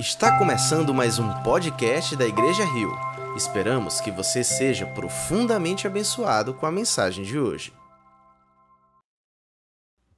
[0.00, 2.90] Está começando mais um podcast da Igreja Rio.
[3.36, 7.70] Esperamos que você seja profundamente abençoado com a mensagem de hoje.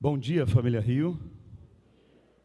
[0.00, 1.18] Bom dia, família Rio.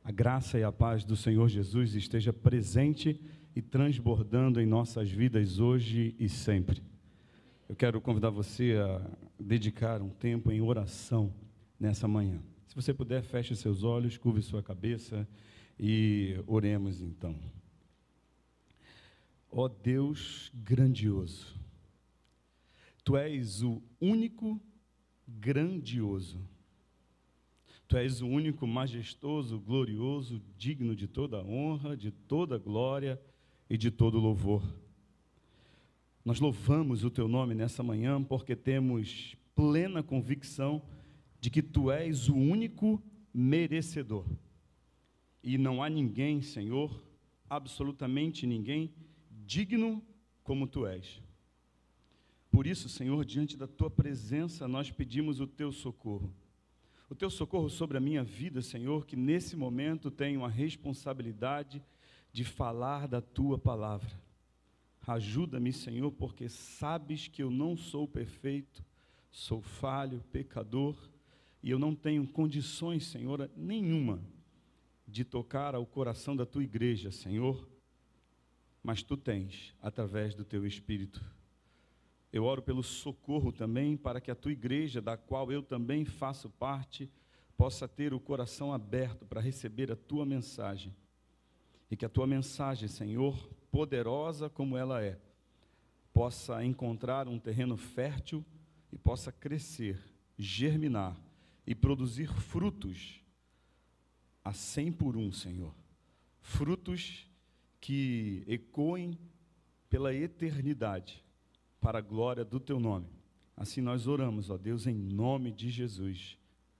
[0.04, 3.24] A graça e a paz do Senhor Jesus esteja presente
[3.56, 6.82] e transbordando em nossas vidas hoje e sempre.
[7.70, 9.00] Eu quero convidar você a
[9.40, 11.32] dedicar um tempo em oração
[11.80, 12.42] nessa manhã.
[12.66, 15.28] Se você puder, feche seus olhos, curve sua cabeça
[15.80, 17.36] e oremos então.
[19.52, 21.58] Ó Deus grandioso,
[23.08, 24.60] Tu és o único
[25.26, 26.42] grandioso.
[27.88, 33.18] Tu és o único majestoso, glorioso, digno de toda honra, de toda glória
[33.70, 34.62] e de todo louvor.
[36.26, 40.82] Nós louvamos o teu nome nessa manhã porque temos plena convicção
[41.40, 43.02] de que tu és o único
[43.34, 44.26] merecedor.
[45.44, 47.04] E não há ninguém, Senhor,
[47.50, 48.94] absolutamente ninguém,
[49.46, 50.04] digno
[50.44, 51.22] como tu és.
[52.50, 56.34] Por isso, Senhor, diante da tua presença, nós pedimos o teu socorro.
[57.10, 61.82] O teu socorro sobre a minha vida, Senhor, que nesse momento tenho a responsabilidade
[62.34, 64.12] de falar da tua palavra.
[65.06, 68.84] Ajuda-me, Senhor, porque sabes que eu não sou perfeito,
[69.32, 70.98] sou falho, pecador,
[71.64, 74.22] e eu não tenho condições, Senhor, nenhuma
[75.08, 77.68] de tocar ao coração da tua igreja, Senhor,
[78.84, 81.24] mas tu tens através do teu Espírito.
[82.32, 86.50] Eu oro pelo socorro também para que a tua igreja, da qual eu também faço
[86.50, 87.10] parte,
[87.56, 90.94] possa ter o coração aberto para receber a tua mensagem.
[91.90, 95.18] E que a tua mensagem, Senhor, poderosa como ela é,
[96.14, 98.46] possa encontrar um terreno fértil
[98.92, 99.98] e possa crescer,
[100.38, 101.16] germinar
[101.66, 103.22] e produzir frutos
[104.48, 105.76] a cem por um, Senhor.
[106.40, 107.30] Frutos
[107.82, 109.20] que ecoem
[109.90, 111.22] pela eternidade,
[111.82, 113.10] para a glória do Teu nome.
[113.58, 116.38] Assim nós oramos, ó Deus, em nome de Jesus.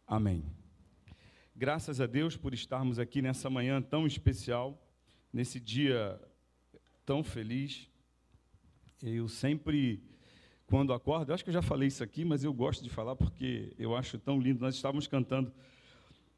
[0.08, 0.46] Amém.
[1.54, 4.82] Graças a Deus por estarmos aqui nessa manhã tão especial,
[5.34, 6.18] nesse dia
[7.06, 7.90] tão feliz.
[9.04, 10.02] Eu sempre,
[10.68, 13.76] quando acordo, acho que eu já falei isso aqui, mas eu gosto de falar porque
[13.78, 14.62] eu acho tão lindo.
[14.62, 15.52] Nós estávamos cantando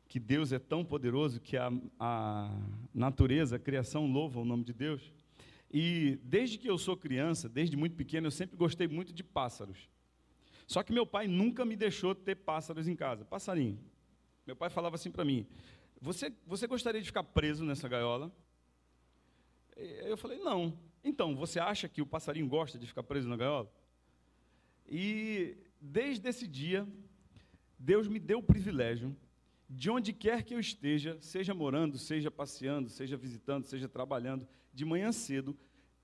[0.09, 2.51] que Deus é tão poderoso que a, a
[2.91, 5.13] natureza, a criação louva o nome de Deus.
[5.71, 9.87] E desde que eu sou criança, desde muito pequeno, eu sempre gostei muito de pássaros.
[10.65, 13.79] Só que meu pai nunca me deixou ter pássaros em casa, passarinho.
[14.47, 15.45] Meu pai falava assim para mim:
[16.01, 18.31] você, você gostaria de ficar preso nessa gaiola?
[19.77, 20.75] Eu falei: Não.
[21.03, 23.71] Então, você acha que o passarinho gosta de ficar preso na gaiola?
[24.87, 26.87] E desde esse dia,
[27.77, 29.15] Deus me deu o privilégio
[29.69, 34.83] de onde quer que eu esteja, seja morando, seja passeando, seja visitando, seja trabalhando, de
[34.83, 35.55] manhã cedo,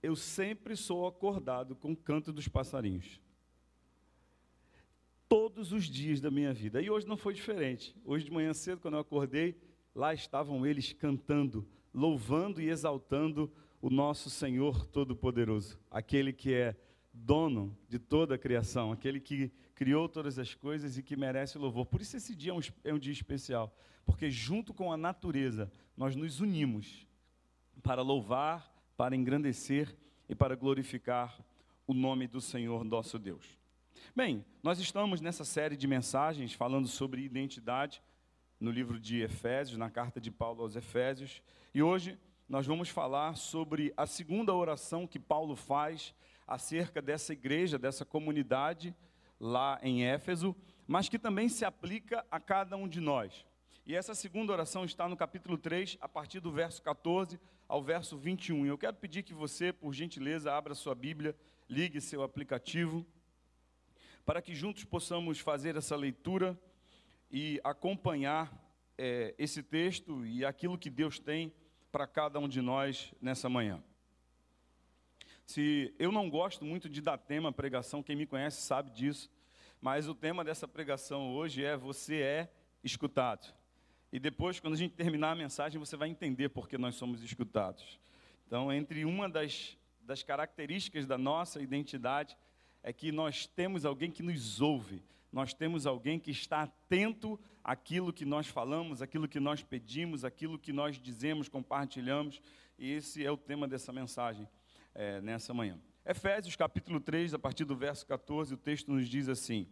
[0.04, 3.20] eu sempre sou acordado com o canto dos passarinhos.
[5.28, 6.80] Todos os dias da minha vida.
[6.80, 7.96] E hoje não foi diferente.
[8.06, 9.60] Hoje de manhã cedo, quando eu acordei,
[9.96, 16.76] lá estavam eles cantando, louvando e exaltando o nosso Senhor Todo-Poderoso, aquele que é
[17.16, 21.86] dono de toda a criação, aquele que criou todas as coisas e que merece louvor.
[21.86, 23.74] Por isso esse dia é um, é um dia especial,
[24.06, 27.08] porque junto com a natureza nós nos unimos
[27.82, 29.96] para louvar, para engrandecer
[30.28, 31.40] e para glorificar
[31.88, 33.58] o nome do Senhor nosso Deus.
[34.16, 38.02] Bem, nós estamos nessa série de mensagens falando sobre identidade
[38.60, 41.42] no livro de Efésios, na carta de Paulo aos Efésios,
[41.74, 42.18] e hoje
[42.48, 46.14] nós vamos falar sobre a segunda oração que Paulo faz
[46.48, 48.96] acerca dessa igreja, dessa comunidade
[49.40, 50.56] lá em Éfeso,
[50.88, 53.46] mas que também se aplica a cada um de nós.
[53.86, 58.18] E essa segunda oração está no capítulo 3, a partir do verso 14 ao verso
[58.18, 58.66] 21.
[58.66, 61.36] Eu quero pedir que você, por gentileza, abra sua Bíblia,
[61.70, 63.06] ligue seu aplicativo,
[64.26, 66.60] para que juntos possamos fazer essa leitura
[67.32, 68.52] e acompanhar
[68.98, 71.54] é, esse texto e aquilo que Deus tem
[71.92, 73.84] para cada um de nós nessa manhã.
[75.46, 79.30] Se eu não gosto muito de dar tema pregação, quem me conhece sabe disso,
[79.80, 82.52] mas o tema dessa pregação hoje é você é
[82.84, 83.54] escutado.
[84.12, 87.22] E depois, quando a gente terminar a mensagem, você vai entender por que nós somos
[87.22, 88.00] escutados.
[88.48, 92.36] Então, entre uma das, das características da nossa identidade
[92.82, 98.12] é que nós temos alguém que nos ouve, nós temos alguém que está atento àquilo
[98.12, 102.42] que nós falamos, àquilo que nós pedimos, àquilo que nós dizemos, compartilhamos,
[102.80, 104.48] e esse é o tema dessa mensagem
[104.96, 105.80] é, nessa manhã.
[106.06, 109.68] Efésios capítulo 3, a partir do verso 14, o texto nos diz assim: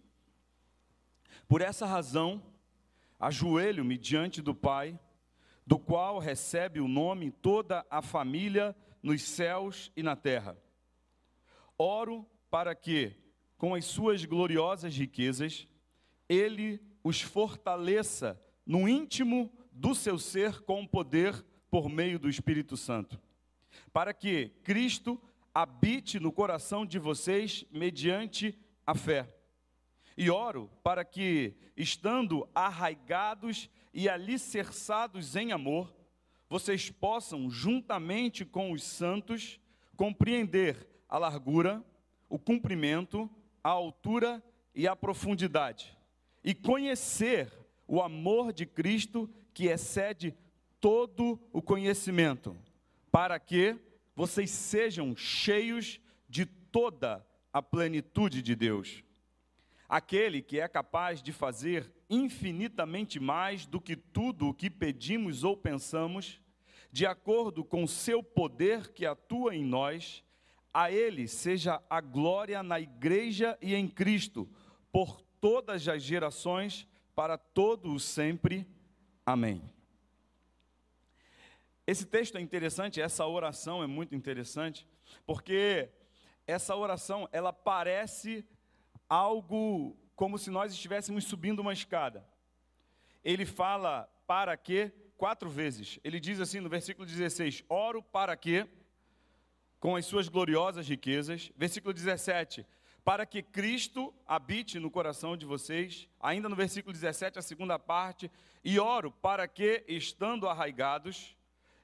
[1.47, 2.43] Por essa razão,
[3.19, 4.99] ajoelho-me diante do Pai,
[5.65, 10.57] do qual recebe o nome toda a família nos céus e na terra.
[11.77, 13.15] Oro para que,
[13.57, 15.67] com as suas gloriosas riquezas,
[16.27, 23.19] ele os fortaleça no íntimo do seu ser com poder por meio do Espírito Santo,
[23.91, 25.21] para que Cristo
[25.53, 29.27] habite no coração de vocês mediante a fé.
[30.17, 35.93] E oro para que, estando arraigados e alicerçados em amor,
[36.49, 39.59] vocês possam, juntamente com os santos,
[39.95, 41.83] compreender a largura,
[42.29, 43.29] o comprimento,
[43.63, 44.43] a altura
[44.75, 45.97] e a profundidade,
[46.43, 47.51] e conhecer
[47.87, 50.35] o amor de Cristo que excede
[50.79, 52.57] todo o conhecimento,
[53.13, 53.75] para que
[54.15, 57.23] vocês sejam cheios de toda
[57.53, 59.03] a plenitude de Deus.
[59.87, 65.55] Aquele que é capaz de fazer infinitamente mais do que tudo o que pedimos ou
[65.55, 66.41] pensamos,
[66.91, 70.23] de acordo com seu poder que atua em nós,
[70.73, 74.49] a Ele seja a glória na igreja e em Cristo,
[74.91, 78.67] por todas as gerações, para todo o sempre.
[79.23, 79.61] Amém.
[81.85, 84.87] Esse texto é interessante, essa oração é muito interessante,
[85.25, 85.89] porque
[86.47, 88.45] essa oração, ela parece
[89.09, 92.25] algo como se nós estivéssemos subindo uma escada.
[93.23, 94.91] Ele fala para quê?
[95.17, 95.99] Quatro vezes.
[96.03, 98.67] Ele diz assim no versículo 16: Oro para quê?
[99.79, 101.51] Com as suas gloriosas riquezas.
[101.55, 102.65] Versículo 17:
[103.03, 106.09] Para que Cristo habite no coração de vocês.
[106.19, 108.29] Ainda no versículo 17, a segunda parte.
[108.63, 111.35] E oro para que, estando arraigados,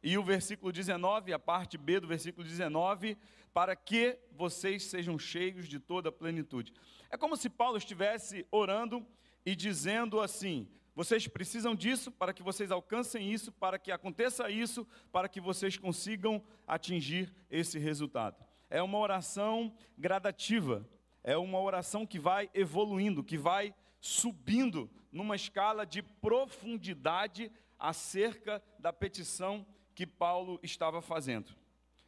[0.01, 3.17] e o versículo 19, a parte B do versículo 19,
[3.53, 6.73] para que vocês sejam cheios de toda a plenitude.
[7.09, 9.05] É como se Paulo estivesse orando
[9.45, 14.87] e dizendo assim: vocês precisam disso para que vocês alcancem isso, para que aconteça isso,
[15.11, 18.43] para que vocês consigam atingir esse resultado.
[18.69, 20.87] É uma oração gradativa,
[21.23, 28.93] é uma oração que vai evoluindo, que vai subindo numa escala de profundidade acerca da
[28.93, 29.65] petição
[29.99, 31.53] que Paulo estava fazendo.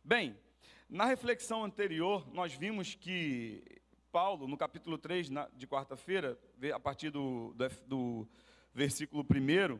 [0.02, 0.40] Bem,
[0.90, 3.82] na reflexão anterior, nós vimos que
[4.14, 6.40] Paulo, no capítulo 3 de quarta-feira,
[6.74, 8.30] a partir do, do, do
[8.74, 9.78] versículo 1,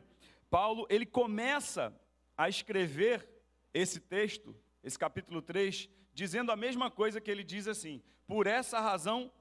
[0.50, 1.90] Paulo, ele começa
[2.36, 3.26] a escrever
[3.72, 4.54] esse texto,
[4.84, 9.32] esse capítulo 3, dizendo a mesma coisa que ele diz assim: por essa razão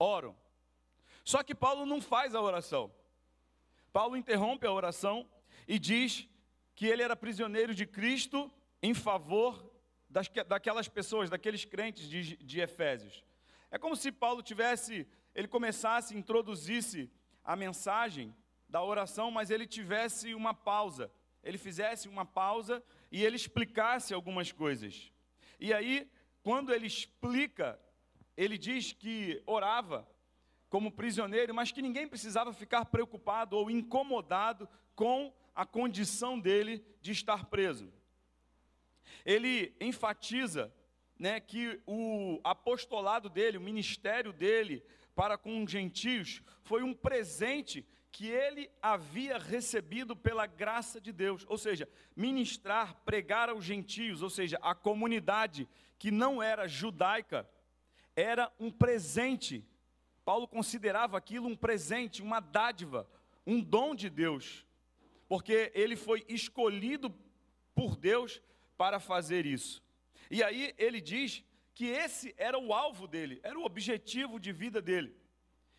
[0.00, 0.34] oro.
[1.22, 2.92] Só que Paulo não faz a oração.
[3.92, 5.30] Paulo interrompe a oração
[5.68, 6.28] e diz
[6.76, 8.52] que ele era prisioneiro de Cristo
[8.82, 9.72] em favor
[10.08, 13.24] das, daquelas pessoas, daqueles crentes de, de Efésios.
[13.70, 17.10] É como se Paulo tivesse, ele começasse, introduzisse
[17.42, 18.36] a mensagem
[18.68, 21.10] da oração, mas ele tivesse uma pausa.
[21.42, 25.10] Ele fizesse uma pausa e ele explicasse algumas coisas.
[25.58, 26.10] E aí,
[26.42, 27.80] quando ele explica,
[28.36, 30.06] ele diz que orava
[30.68, 37.12] como prisioneiro, mas que ninguém precisava ficar preocupado ou incomodado com a condição dele de
[37.12, 37.90] estar preso.
[39.24, 40.70] Ele enfatiza
[41.18, 47.86] né, que o apostolado dele, o ministério dele para com os gentios, foi um presente
[48.12, 54.28] que ele havia recebido pela graça de Deus, ou seja, ministrar, pregar aos gentios, ou
[54.28, 55.66] seja, a comunidade
[55.98, 57.48] que não era judaica,
[58.14, 59.64] era um presente.
[60.22, 63.08] Paulo considerava aquilo um presente, uma dádiva,
[63.46, 64.65] um dom de Deus
[65.28, 67.14] porque ele foi escolhido
[67.74, 68.40] por Deus
[68.76, 69.82] para fazer isso.
[70.30, 74.80] E aí ele diz que esse era o alvo dele, era o objetivo de vida
[74.80, 75.14] dele.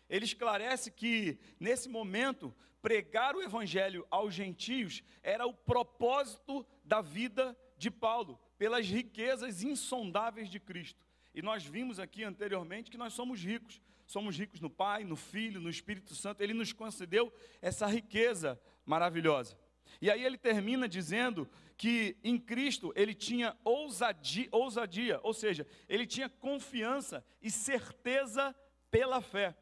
[0.08, 7.56] Ele esclarece que, nesse momento, pregar o evangelho aos gentios era o propósito da vida
[7.76, 11.04] de Paulo, pelas riquezas insondáveis de Cristo.
[11.34, 13.80] E nós vimos aqui anteriormente que nós somos ricos.
[14.08, 16.42] Somos ricos no Pai, no Filho, no Espírito Santo.
[16.42, 19.54] Ele nos concedeu essa riqueza maravilhosa.
[20.00, 21.46] E aí ele termina dizendo
[21.76, 28.56] que em Cristo ele tinha ousadia, ousadia, ou seja, ele tinha confiança e certeza
[28.90, 29.54] pela fé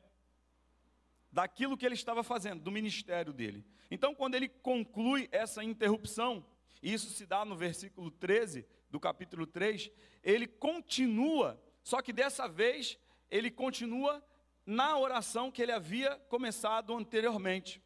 [1.33, 3.67] daquilo que ele estava fazendo, do ministério dele.
[3.91, 6.47] Então, quando ele conclui essa interrupção,
[6.81, 9.91] e isso se dá no versículo 13 do capítulo 3,
[10.23, 12.97] ele continua, só que dessa vez
[13.29, 14.25] ele continua
[14.67, 17.81] na oração que ele havia começado anteriormente.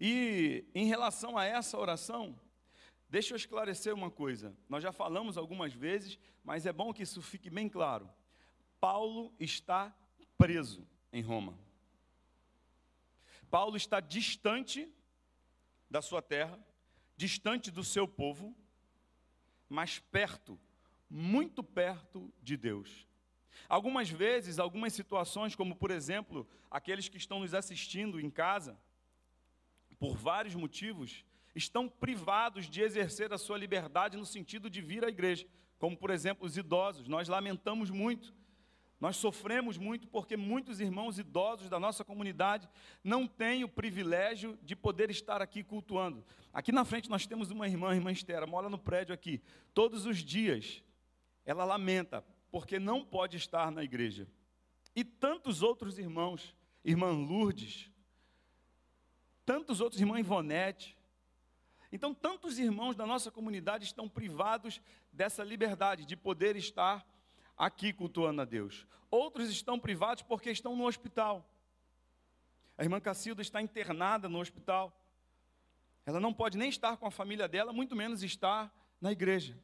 [0.00, 2.38] E em relação a essa oração,
[3.10, 4.56] deixa eu esclarecer uma coisa.
[4.68, 8.08] Nós já falamos algumas vezes, mas é bom que isso fique bem claro.
[8.80, 9.94] Paulo está
[10.38, 11.58] preso em Roma.
[13.50, 14.90] Paulo está distante
[15.90, 16.58] da sua terra,
[17.16, 18.54] distante do seu povo,
[19.68, 20.58] mas perto,
[21.08, 23.07] muito perto de Deus.
[23.68, 28.78] Algumas vezes, algumas situações, como por exemplo, aqueles que estão nos assistindo em casa,
[29.98, 31.24] por vários motivos,
[31.54, 35.46] estão privados de exercer a sua liberdade no sentido de vir à igreja,
[35.78, 37.08] como por exemplo os idosos.
[37.08, 38.34] Nós lamentamos muito,
[39.00, 42.68] nós sofremos muito porque muitos irmãos idosos da nossa comunidade
[43.02, 46.24] não têm o privilégio de poder estar aqui cultuando.
[46.52, 49.40] Aqui na frente nós temos uma irmã, irmã Estera, mora no prédio aqui.
[49.72, 50.82] Todos os dias
[51.44, 54.26] ela lamenta porque não pode estar na igreja.
[54.94, 57.90] E tantos outros irmãos, irmã Lourdes,
[59.44, 60.96] tantos outros, irmã Ivonete.
[61.90, 64.80] Então, tantos irmãos da nossa comunidade estão privados
[65.12, 67.06] dessa liberdade de poder estar
[67.56, 68.86] aqui cultuando a Deus.
[69.10, 71.48] Outros estão privados porque estão no hospital.
[72.76, 74.92] A irmã Cacilda está internada no hospital.
[76.04, 79.58] Ela não pode nem estar com a família dela, muito menos estar na igreja.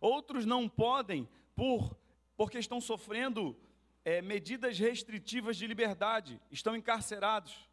[0.00, 1.96] Outros não podem por
[2.36, 3.56] porque estão sofrendo
[4.04, 7.68] é, medidas restritivas de liberdade, estão encarcerados.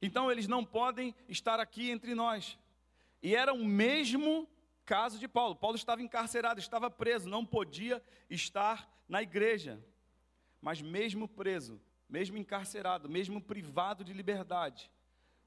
[0.00, 2.58] Então eles não podem estar aqui entre nós.
[3.22, 4.48] E era o mesmo
[4.86, 5.54] caso de Paulo.
[5.54, 9.82] Paulo estava encarcerado, estava preso, não podia estar na igreja.
[10.60, 14.90] Mas mesmo preso, mesmo encarcerado, mesmo privado de liberdade,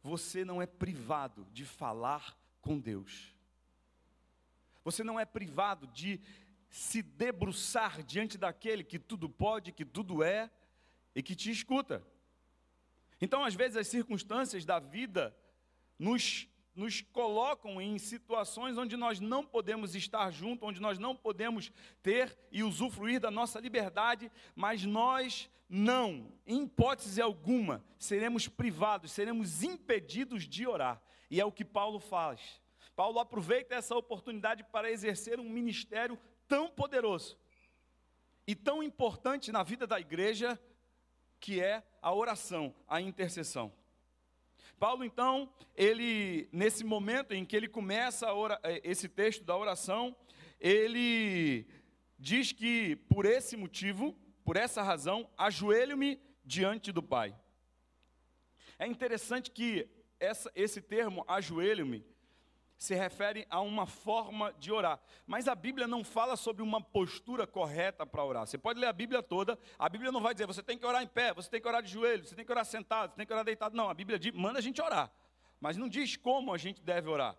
[0.02, 3.34] você não é privado de falar com Deus.
[4.84, 6.20] Você não é privado de
[6.74, 10.50] se debruçar diante daquele que tudo pode, que tudo é
[11.14, 12.04] e que te escuta.
[13.22, 15.38] Então, às vezes, as circunstâncias da vida
[16.00, 21.72] nos, nos colocam em situações onde nós não podemos estar junto, onde nós não podemos
[22.02, 29.62] ter e usufruir da nossa liberdade, mas nós não, em hipótese alguma, seremos privados, seremos
[29.62, 31.00] impedidos de orar.
[31.30, 32.60] E é o que Paulo faz.
[32.96, 36.18] Paulo aproveita essa oportunidade para exercer um ministério
[36.54, 37.36] tão poderoso
[38.46, 40.62] e tão importante na vida da igreja,
[41.40, 43.74] que é a oração, a intercessão.
[44.78, 50.16] Paulo, então, ele, nesse momento em que ele começa ora, eh, esse texto da oração,
[50.60, 51.66] ele
[52.20, 57.36] diz que por esse motivo, por essa razão, ajoelho-me diante do Pai.
[58.78, 62.06] É interessante que essa, esse termo, ajoelho-me,
[62.78, 65.00] se refere a uma forma de orar.
[65.26, 68.46] Mas a Bíblia não fala sobre uma postura correta para orar.
[68.46, 71.02] Você pode ler a Bíblia toda, a Bíblia não vai dizer você tem que orar
[71.02, 73.26] em pé, você tem que orar de joelho, você tem que orar sentado, você tem
[73.26, 73.76] que orar deitado.
[73.76, 75.12] Não, a Bíblia diz, manda a gente orar,
[75.60, 77.38] mas não diz como a gente deve orar.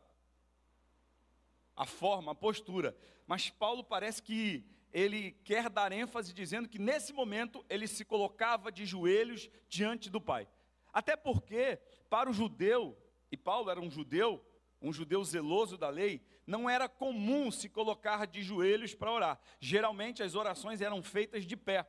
[1.77, 2.97] A forma, a postura.
[3.27, 8.71] Mas Paulo parece que ele quer dar ênfase dizendo que nesse momento ele se colocava
[8.71, 10.47] de joelhos diante do Pai.
[10.93, 12.97] Até porque, para o judeu,
[13.31, 14.41] e Paulo era um judeu,
[14.85, 19.41] um judeu zeloso da lei, não era comum se colocar de joelhos para orar.
[19.59, 21.89] Geralmente as orações eram feitas de pé.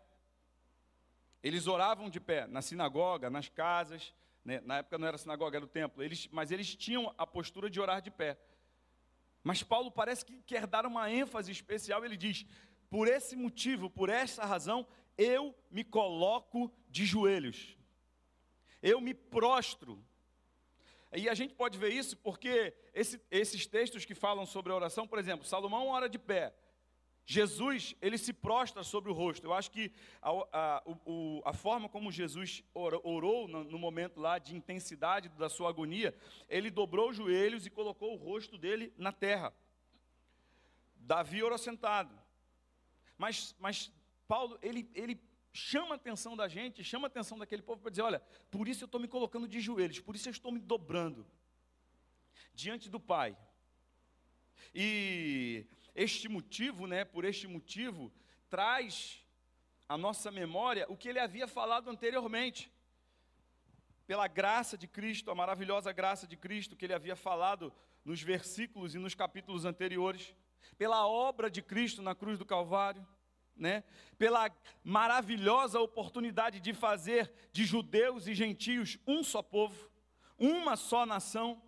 [1.43, 4.13] Eles oravam de pé, na sinagoga, nas casas,
[4.45, 4.61] né?
[4.61, 7.81] na época não era sinagoga, era o templo, eles, mas eles tinham a postura de
[7.81, 8.39] orar de pé.
[9.43, 12.45] Mas Paulo parece que quer dar uma ênfase especial, ele diz:
[12.89, 14.87] por esse motivo, por essa razão,
[15.17, 17.77] eu me coloco de joelhos,
[18.81, 20.01] eu me prostro
[21.15, 25.07] e a gente pode ver isso porque esse, esses textos que falam sobre a oração,
[25.07, 26.53] por exemplo, Salomão ora de pé.
[27.27, 29.45] Jesus, ele se prostra sobre o rosto.
[29.45, 29.91] Eu acho que
[30.21, 35.49] a, a, o, a forma como Jesus orou no, no, momento lá de intensidade da
[35.49, 36.15] sua agonia,
[36.47, 39.51] ele dobrou os joelhos e colocou o rosto dele na terra.
[40.95, 42.15] Davi orou sentado.
[43.17, 43.91] Mas, mas
[44.27, 45.19] Paulo, ele, ele
[45.55, 48.19] chama a atenção da gente, chama a atenção daquele povo para dizer: olha,
[48.51, 51.25] por isso eu estou me colocando de joelhos, por isso eu estou me dobrando
[52.53, 53.37] diante do Pai.
[54.73, 58.11] E este motivo, né, por este motivo,
[58.49, 59.23] traz
[59.87, 62.69] à nossa memória o que ele havia falado anteriormente.
[64.05, 68.93] Pela graça de Cristo, a maravilhosa graça de Cristo que ele havia falado nos versículos
[68.93, 70.35] e nos capítulos anteriores,
[70.77, 73.07] pela obra de Cristo na cruz do Calvário,
[73.55, 73.83] né,
[74.17, 74.51] pela
[74.83, 79.89] maravilhosa oportunidade de fazer de judeus e gentios um só povo,
[80.37, 81.61] uma só nação.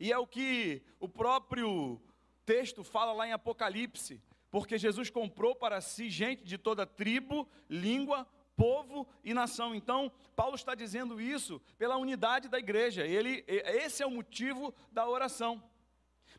[0.00, 2.00] E é o que o próprio
[2.44, 8.26] texto fala lá em Apocalipse, porque Jesus comprou para si gente de toda tribo, língua,
[8.56, 9.74] povo e nação.
[9.74, 13.06] Então, Paulo está dizendo isso pela unidade da igreja.
[13.06, 15.62] Ele esse é o motivo da oração.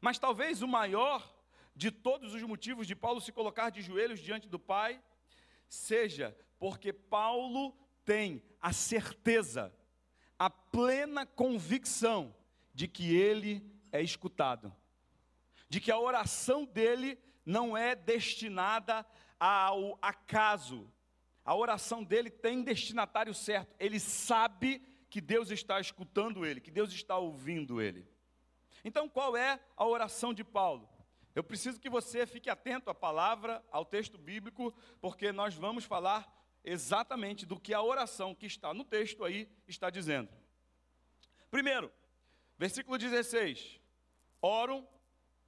[0.01, 1.27] Mas talvez o maior
[1.79, 5.01] de todos os motivos de Paulo se colocar de joelhos diante do Pai,
[5.69, 9.73] seja porque Paulo tem a certeza,
[10.37, 12.35] a plena convicção
[12.73, 14.75] de que ele é escutado,
[15.69, 19.05] de que a oração dele não é destinada
[19.39, 20.91] ao acaso,
[21.45, 26.91] a oração dele tem destinatário certo, ele sabe que Deus está escutando ele, que Deus
[26.91, 28.05] está ouvindo ele.
[28.83, 30.98] Então, qual é a oração de Paulo?
[31.39, 36.29] Eu preciso que você fique atento à palavra, ao texto bíblico, porque nós vamos falar
[36.65, 40.29] exatamente do que a oração que está no texto aí está dizendo.
[41.49, 41.89] Primeiro,
[42.57, 43.79] versículo 16:
[44.41, 44.85] Oro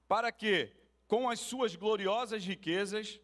[0.08, 0.74] para que,
[1.06, 3.20] com as suas gloriosas riquezas,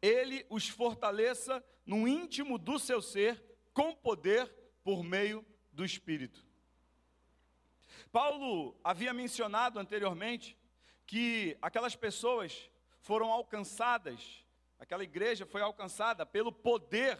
[0.00, 3.42] ele os fortaleça no íntimo do seu ser,
[3.74, 4.48] com poder
[4.84, 6.46] por meio do Espírito.
[8.12, 10.56] Paulo havia mencionado anteriormente
[11.06, 14.44] que aquelas pessoas foram alcançadas,
[14.78, 17.18] aquela igreja foi alcançada pelo poder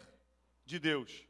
[0.65, 1.27] de Deus.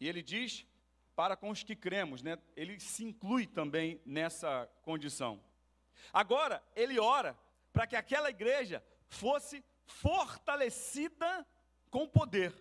[0.00, 0.66] E ele diz
[1.14, 2.38] para com os que cremos, né?
[2.54, 5.42] Ele se inclui também nessa condição.
[6.12, 7.36] Agora, ele ora
[7.72, 11.46] para que aquela igreja fosse fortalecida
[11.90, 12.54] com poder.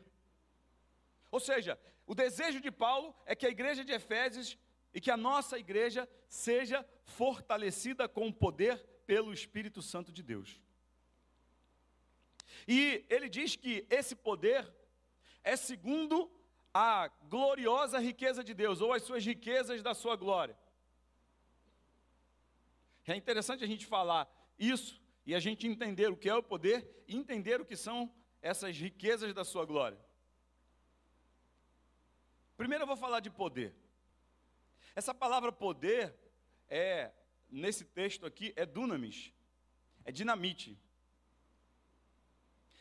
[1.29, 1.77] Ou seja,
[2.07, 4.57] o desejo de Paulo é que a igreja de Efésios
[4.95, 10.61] e que a nossa igreja seja fortalecida com o poder pelo Espírito Santo de Deus.
[12.65, 14.73] E ele diz que esse poder
[15.43, 16.31] é segundo
[16.73, 20.57] a gloriosa riqueza de Deus, ou as suas riquezas da sua glória.
[23.05, 27.03] É interessante a gente falar isso e a gente entender o que é o poder
[27.07, 28.11] e entender o que são
[28.41, 29.99] essas riquezas da sua glória.
[32.55, 33.75] Primeiro eu vou falar de poder.
[34.95, 36.15] Essa palavra poder
[36.69, 37.11] é,
[37.49, 39.33] nesse texto aqui, é dunamis,
[40.05, 40.77] é dinamite,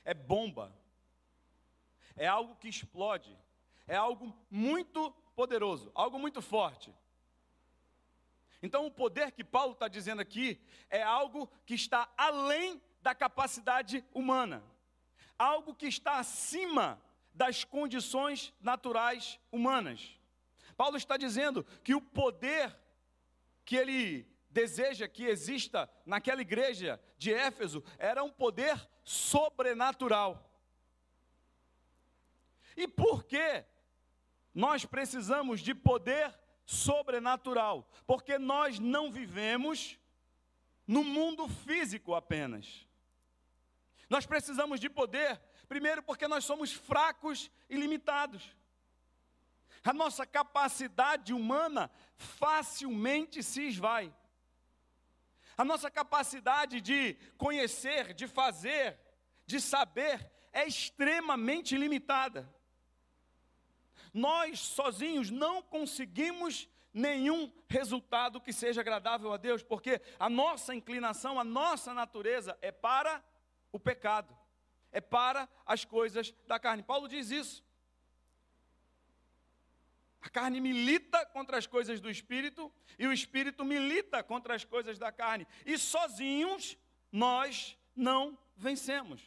[0.04, 0.72] é bomba,
[2.16, 3.36] é algo que explode,
[3.86, 6.94] é algo muito poderoso, algo muito forte.
[8.62, 14.04] Então, o poder que Paulo está dizendo aqui é algo que está além da capacidade
[14.14, 14.62] humana,
[15.38, 17.02] algo que está acima
[17.34, 20.16] das condições naturais humanas.
[20.74, 22.76] Paulo está dizendo que o poder
[23.64, 30.50] que ele deseja que exista naquela igreja de Éfeso era um poder sobrenatural.
[32.76, 33.64] E por que
[34.54, 36.32] nós precisamos de poder
[36.64, 37.88] sobrenatural?
[38.06, 39.98] Porque nós não vivemos
[40.86, 42.86] no mundo físico apenas.
[44.08, 48.54] Nós precisamos de poder, primeiro, porque nós somos fracos e limitados.
[49.84, 54.12] A nossa capacidade humana facilmente se esvai.
[55.56, 58.98] A nossa capacidade de conhecer, de fazer,
[59.46, 62.48] de saber é extremamente limitada.
[64.12, 71.38] Nós sozinhos não conseguimos nenhum resultado que seja agradável a Deus, porque a nossa inclinação,
[71.38, 73.22] a nossa natureza é para
[73.72, 74.36] o pecado,
[74.92, 76.84] é para as coisas da carne.
[76.84, 77.63] Paulo diz isso.
[80.24, 84.98] A carne milita contra as coisas do espírito e o espírito milita contra as coisas
[84.98, 85.46] da carne.
[85.66, 86.78] E sozinhos
[87.12, 89.20] nós não vencemos.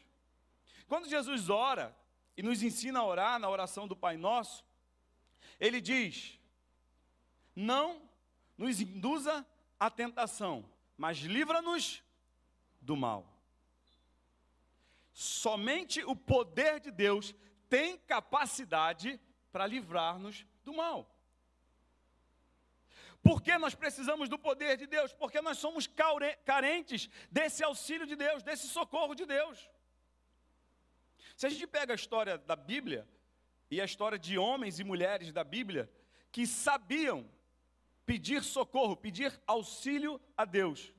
[0.88, 1.96] Quando Jesus ora
[2.36, 4.66] e nos ensina a orar na oração do Pai Nosso,
[5.60, 6.40] ele diz:
[7.56, 8.02] Não
[8.58, 9.46] nos induza
[9.80, 12.02] à tentação, mas livra-nos
[12.82, 13.32] do mal.
[15.14, 17.36] Somente o poder de Deus
[17.70, 19.20] tem capacidade
[19.52, 21.00] para livrar-nos do mal.
[23.28, 25.12] Por que nós precisamos do poder de Deus?
[25.22, 25.88] Porque nós somos
[26.46, 29.58] carentes desse auxílio de Deus, desse socorro de Deus.
[31.36, 33.08] Se a gente pega a história da Bíblia
[33.70, 35.92] e a história de homens e mulheres da Bíblia
[36.32, 37.20] que sabiam
[38.06, 40.94] pedir socorro, pedir auxílio a Deus,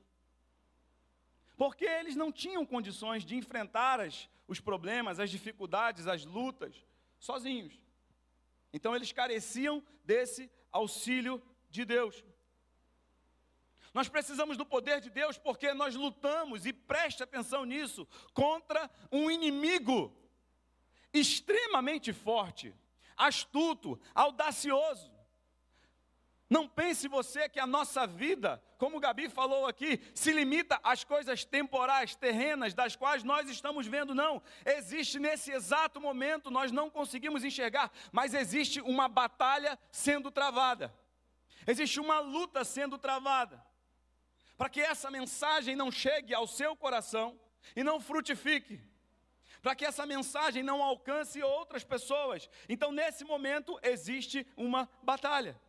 [1.57, 6.85] porque eles não tinham condições de enfrentar as, os problemas, as dificuldades, as lutas
[7.19, 7.73] sozinhos.
[8.71, 12.23] Então eles careciam desse auxílio de Deus.
[13.93, 19.31] Nós precisamos do poder de Deus porque nós lutamos, e preste atenção nisso, contra um
[19.31, 20.15] inimigo
[21.11, 22.73] extremamente forte,
[23.17, 25.11] astuto, audacioso.
[26.49, 31.03] Não pense você que a nossa vida, como o Gabi falou aqui, se limita às
[31.03, 34.41] coisas temporais, terrenas, das quais nós estamos vendo, não.
[34.65, 40.91] Existe nesse exato momento, nós não conseguimos enxergar, mas existe uma batalha sendo travada.
[41.67, 43.63] Existe uma luta sendo travada.
[44.57, 47.39] Para que essa mensagem não chegue ao seu coração
[47.75, 48.81] e não frutifique.
[49.61, 52.49] Para que essa mensagem não alcance outras pessoas.
[52.67, 55.59] Então, nesse momento, existe uma batalha.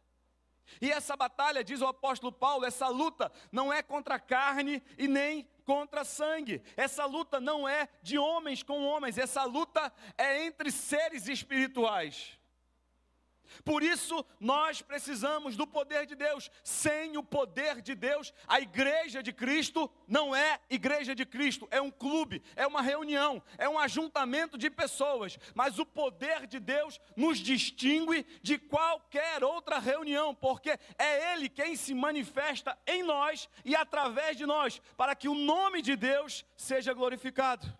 [0.80, 5.48] E essa batalha, diz o apóstolo Paulo, essa luta não é contra carne e nem
[5.64, 6.62] contra sangue.
[6.76, 12.39] Essa luta não é de homens com homens, essa luta é entre seres espirituais.
[13.64, 16.50] Por isso, nós precisamos do poder de Deus.
[16.62, 21.80] Sem o poder de Deus, a igreja de Cristo não é igreja de Cristo, é
[21.80, 25.38] um clube, é uma reunião, é um ajuntamento de pessoas.
[25.54, 31.76] Mas o poder de Deus nos distingue de qualquer outra reunião, porque é Ele quem
[31.76, 36.92] se manifesta em nós e através de nós, para que o nome de Deus seja
[36.92, 37.79] glorificado.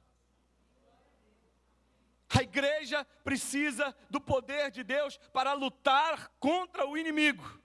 [2.32, 7.60] A igreja precisa do poder de Deus para lutar contra o inimigo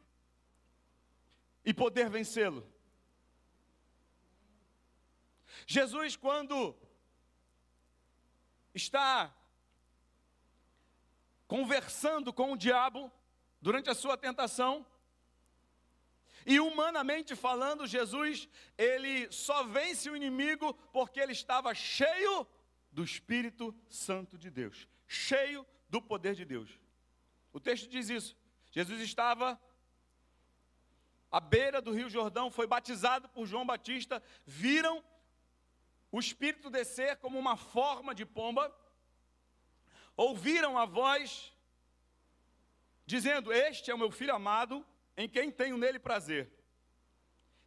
[1.64, 2.68] e poder vencê-lo.
[5.68, 6.76] Jesus, quando
[8.74, 9.34] está
[11.48, 13.12] conversando com o diabo
[13.62, 14.86] durante a sua tentação,
[16.46, 18.48] e humanamente falando, Jesus,
[18.78, 22.48] ele só vence o inimigo porque ele estava cheio
[22.96, 26.80] do Espírito Santo de Deus, cheio do poder de Deus.
[27.52, 28.38] O texto diz isso.
[28.72, 29.62] Jesus estava
[31.30, 35.04] à beira do Rio Jordão, foi batizado por João Batista, viram
[36.10, 38.74] o Espírito descer como uma forma de pomba,
[40.16, 41.54] ouviram a voz
[43.06, 44.86] dizendo: Este é o meu filho amado,
[45.18, 46.50] em quem tenho nele prazer.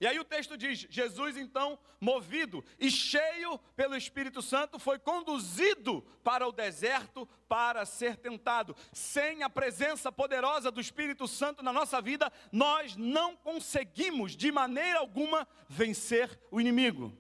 [0.00, 6.02] E aí o texto diz: Jesus, então, movido e cheio pelo Espírito Santo, foi conduzido
[6.22, 8.76] para o deserto para ser tentado.
[8.92, 15.00] Sem a presença poderosa do Espírito Santo na nossa vida, nós não conseguimos de maneira
[15.00, 17.16] alguma vencer o inimigo.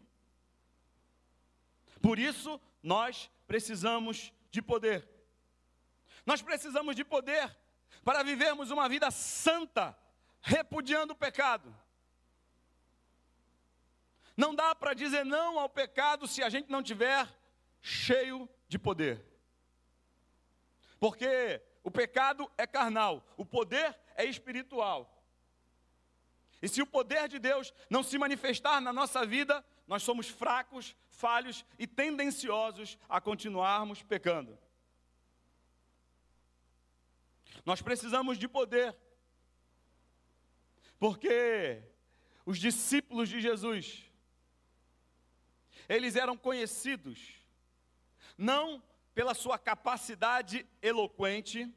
[2.00, 5.08] Por isso, nós precisamos de poder.
[6.24, 7.56] Nós precisamos de poder
[8.04, 9.98] para vivermos uma vida santa,
[10.40, 11.74] repudiando o pecado
[14.38, 17.28] não dá para dizer não ao pecado se a gente não tiver
[17.82, 19.20] cheio de poder.
[21.00, 25.12] Porque o pecado é carnal, o poder é espiritual.
[26.62, 30.94] E se o poder de Deus não se manifestar na nossa vida, nós somos fracos,
[31.08, 34.56] falhos e tendenciosos a continuarmos pecando.
[37.66, 38.96] Nós precisamos de poder,
[40.96, 41.82] porque
[42.46, 44.07] os discípulos de Jesus
[45.88, 47.38] eles eram conhecidos
[48.36, 48.82] não
[49.14, 51.68] pela sua capacidade eloquente,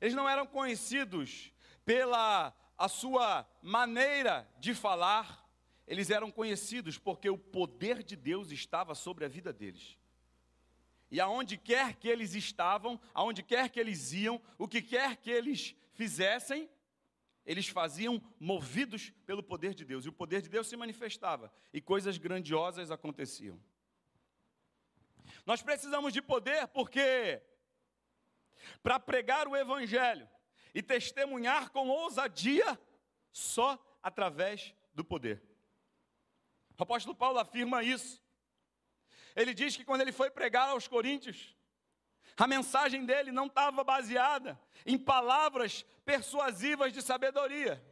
[0.00, 1.52] eles não eram conhecidos
[1.84, 5.48] pela a sua maneira de falar,
[5.86, 9.96] eles eram conhecidos porque o poder de Deus estava sobre a vida deles.
[11.10, 15.30] E aonde quer que eles estavam, aonde quer que eles iam, o que quer que
[15.30, 16.68] eles fizessem,
[17.44, 21.80] eles faziam movidos pelo poder de Deus, e o poder de Deus se manifestava, e
[21.80, 23.60] coisas grandiosas aconteciam.
[25.44, 27.42] Nós precisamos de poder porque,
[28.82, 30.28] para pregar o Evangelho
[30.74, 32.78] e testemunhar com ousadia,
[33.30, 35.42] só através do poder.
[36.78, 38.22] O apóstolo Paulo afirma isso.
[39.36, 41.56] Ele diz que quando ele foi pregar aos Coríntios,
[42.36, 47.82] a mensagem dele não estava baseada em palavras persuasivas de sabedoria.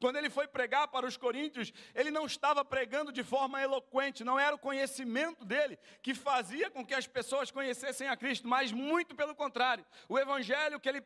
[0.00, 4.38] Quando ele foi pregar para os coríntios, ele não estava pregando de forma eloquente, não
[4.38, 9.14] era o conhecimento dele que fazia com que as pessoas conhecessem a Cristo, mas muito
[9.14, 9.84] pelo contrário.
[10.08, 11.02] O evangelho que ele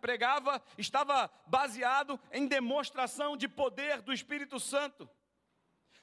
[0.00, 5.08] pregava estava baseado em demonstração de poder do Espírito Santo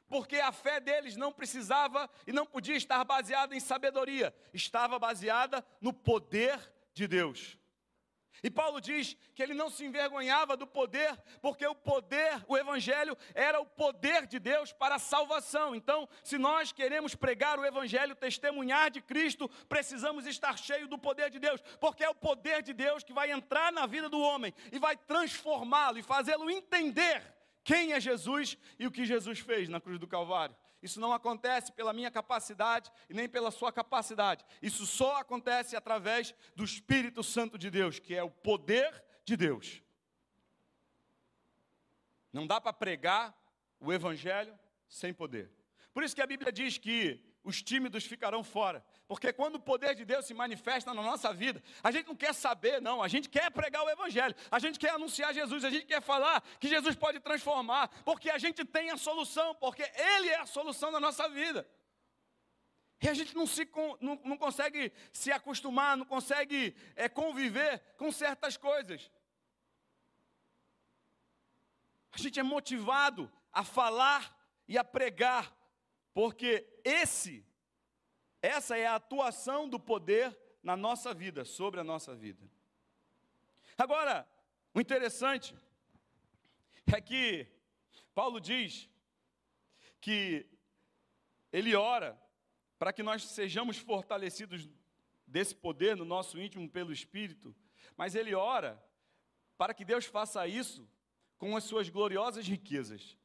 [0.07, 5.65] porque a fé deles não precisava e não podia estar baseada em sabedoria, estava baseada
[5.81, 6.59] no poder
[6.93, 7.57] de Deus.
[8.43, 13.17] E Paulo diz que ele não se envergonhava do poder, porque o poder, o Evangelho,
[13.33, 15.73] era o poder de Deus para a salvação.
[15.73, 21.29] Então, se nós queremos pregar o Evangelho, testemunhar de Cristo, precisamos estar cheios do poder
[21.29, 24.53] de Deus, porque é o poder de Deus que vai entrar na vida do homem
[24.71, 27.36] e vai transformá-lo e fazê-lo entender
[27.67, 30.55] quem é Jesus e o que Jesus fez na cruz do Calvário.
[30.81, 34.45] Isso não acontece pela minha capacidade e nem pela sua capacidade.
[34.61, 39.83] Isso só acontece através do Espírito Santo de Deus, que é o poder de Deus.
[42.31, 43.37] Não dá para pregar
[43.81, 45.51] o Evangelho sem poder.
[45.93, 48.81] Por isso que a Bíblia diz que os tímidos ficarão fora.
[49.07, 52.33] Porque quando o poder de Deus se manifesta na nossa vida, a gente não quer
[52.33, 55.85] saber, não, a gente quer pregar o Evangelho, a gente quer anunciar Jesus, a gente
[55.85, 60.39] quer falar que Jesus pode transformar, porque a gente tem a solução, porque Ele é
[60.39, 61.65] a solução da nossa vida.
[63.01, 63.69] E a gente não, se,
[64.01, 69.09] não, não consegue se acostumar, não consegue é, conviver com certas coisas.
[72.11, 74.35] A gente é motivado a falar
[74.67, 75.55] e a pregar,
[76.13, 77.46] porque esse
[78.41, 82.43] essa é a atuação do poder na nossa vida, sobre a nossa vida.
[83.77, 84.27] Agora,
[84.73, 85.55] o interessante
[86.93, 87.47] é que
[88.13, 88.89] Paulo diz
[89.99, 90.45] que
[91.51, 92.19] ele ora
[92.77, 94.69] para que nós sejamos fortalecidos
[95.25, 97.55] desse poder no nosso íntimo pelo Espírito,
[97.95, 98.81] mas ele ora
[99.57, 100.87] para que Deus faça isso
[101.37, 103.17] com as suas gloriosas riquezas,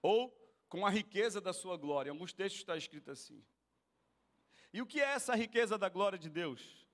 [0.00, 0.32] ou
[0.74, 2.10] com a riqueza da sua glória.
[2.10, 3.40] Em alguns textos está escrito assim.
[4.72, 6.84] E o que é essa riqueza da glória de Deus?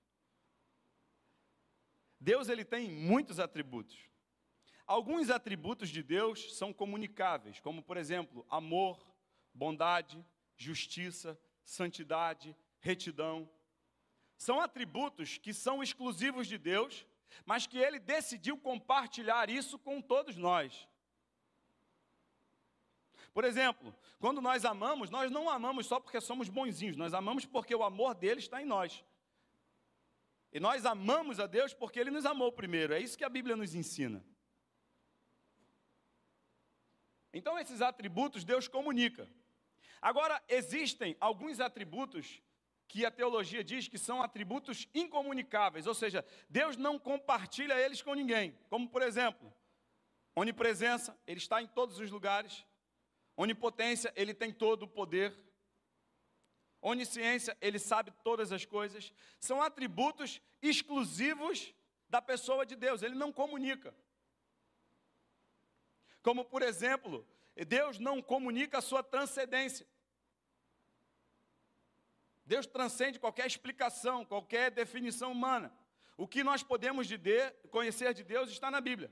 [2.21, 3.99] Deus ele tem muitos atributos.
[4.87, 9.03] Alguns atributos de Deus são comunicáveis, como por exemplo, amor,
[9.55, 10.23] bondade,
[10.59, 13.51] justiça, santidade, retidão.
[14.37, 17.07] São atributos que são exclusivos de Deus,
[17.47, 20.87] mas que ele decidiu compartilhar isso com todos nós.
[23.33, 27.75] Por exemplo, quando nós amamos, nós não amamos só porque somos bonzinhos, nós amamos porque
[27.75, 29.05] o amor dele está em nós.
[30.53, 33.55] E nós amamos a Deus porque ele nos amou primeiro, é isso que a Bíblia
[33.55, 34.25] nos ensina.
[37.33, 39.31] Então, esses atributos Deus comunica.
[40.03, 42.43] Agora, existem alguns atributos
[42.89, 48.15] que a teologia diz que são atributos incomunicáveis, ou seja, Deus não compartilha eles com
[48.15, 48.59] ninguém.
[48.69, 49.53] Como, por exemplo,
[50.35, 52.67] onipresença, Ele está em todos os lugares.
[53.43, 55.35] Onipotência, Ele tem todo o poder.
[56.83, 59.15] Onisciência, Ele sabe todas as coisas.
[59.39, 61.75] São atributos exclusivos
[62.07, 63.95] da pessoa de Deus, Ele não comunica.
[66.23, 67.27] Como, por exemplo,
[67.67, 69.87] Deus não comunica a sua transcendência.
[72.45, 75.73] Deus transcende qualquer explicação, qualquer definição humana.
[76.15, 79.11] O que nós podemos de de, conhecer de Deus está na Bíblia.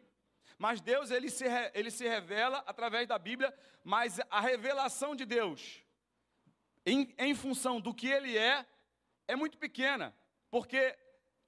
[0.58, 5.84] Mas Deus ele se, ele se revela através da Bíblia, mas a revelação de Deus,
[6.84, 8.66] em, em função do que Ele é,
[9.28, 10.14] é muito pequena,
[10.50, 10.98] porque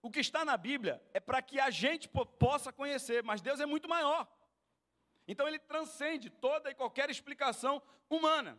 [0.01, 3.67] o que está na Bíblia é para que a gente possa conhecer, mas Deus é
[3.67, 4.29] muito maior.
[5.27, 8.59] Então ele transcende toda e qualquer explicação humana.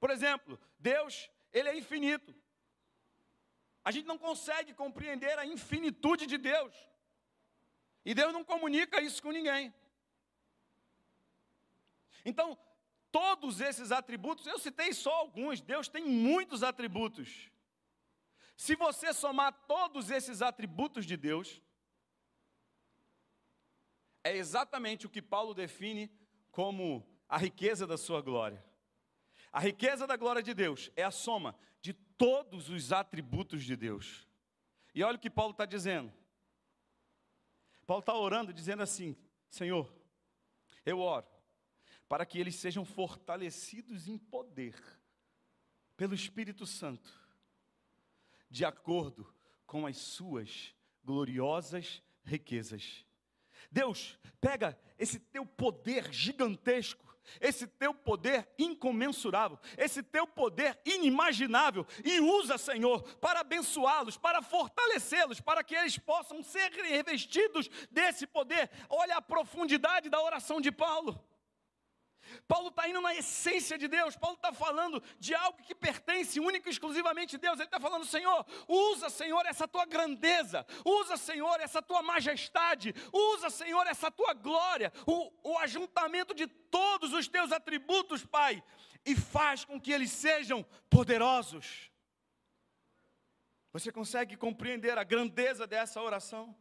[0.00, 2.34] Por exemplo, Deus, ele é infinito.
[3.84, 6.74] A gente não consegue compreender a infinitude de Deus.
[8.04, 9.72] E Deus não comunica isso com ninguém.
[12.24, 12.58] Então,
[13.10, 17.50] todos esses atributos, eu citei só alguns, Deus tem muitos atributos.
[18.56, 21.62] Se você somar todos esses atributos de Deus,
[24.22, 26.10] é exatamente o que Paulo define
[26.50, 28.64] como a riqueza da sua glória.
[29.52, 34.26] A riqueza da glória de Deus é a soma de todos os atributos de Deus.
[34.94, 36.12] E olha o que Paulo está dizendo.
[37.84, 39.16] Paulo está orando, dizendo assim:
[39.48, 39.92] Senhor,
[40.84, 41.26] eu oro
[42.08, 44.74] para que eles sejam fortalecidos em poder
[45.96, 47.10] pelo Espírito Santo,
[48.50, 49.32] de acordo
[49.66, 53.04] com as suas gloriosas riquezas.
[53.70, 62.20] Deus, pega esse teu poder gigantesco, esse teu poder incomensurável, esse teu poder inimaginável e
[62.20, 68.70] usa, Senhor, para abençoá-los, para fortalecê-los, para que eles possam ser revestidos desse poder.
[68.88, 71.22] Olha a profundidade da oração de Paulo.
[72.46, 76.68] Paulo está indo na essência de Deus, Paulo está falando de algo que pertence único
[76.68, 77.58] e exclusivamente a Deus.
[77.58, 83.50] Ele está falando, Senhor, usa, Senhor, essa tua grandeza, usa, Senhor, essa tua majestade, usa,
[83.50, 88.62] Senhor, essa tua glória, o, o ajuntamento de todos os teus atributos, Pai,
[89.04, 91.90] e faz com que eles sejam poderosos.
[93.72, 96.56] Você consegue compreender a grandeza dessa oração?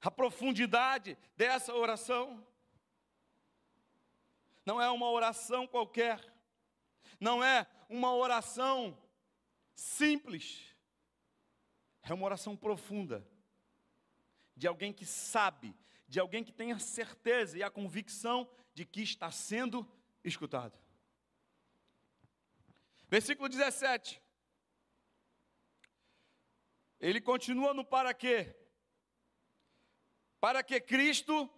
[0.00, 2.46] A profundidade dessa oração?
[4.64, 6.20] Não é uma oração qualquer,
[7.20, 8.98] não é uma oração
[9.74, 10.74] simples,
[12.02, 13.26] é uma oração profunda,
[14.56, 15.74] de alguém que sabe,
[16.06, 19.90] de alguém que tem a certeza e a convicção de que está sendo
[20.22, 20.78] escutado.
[23.08, 24.22] Versículo 17.
[27.00, 28.56] Ele continua no para quê?
[30.40, 31.50] Para que Cristo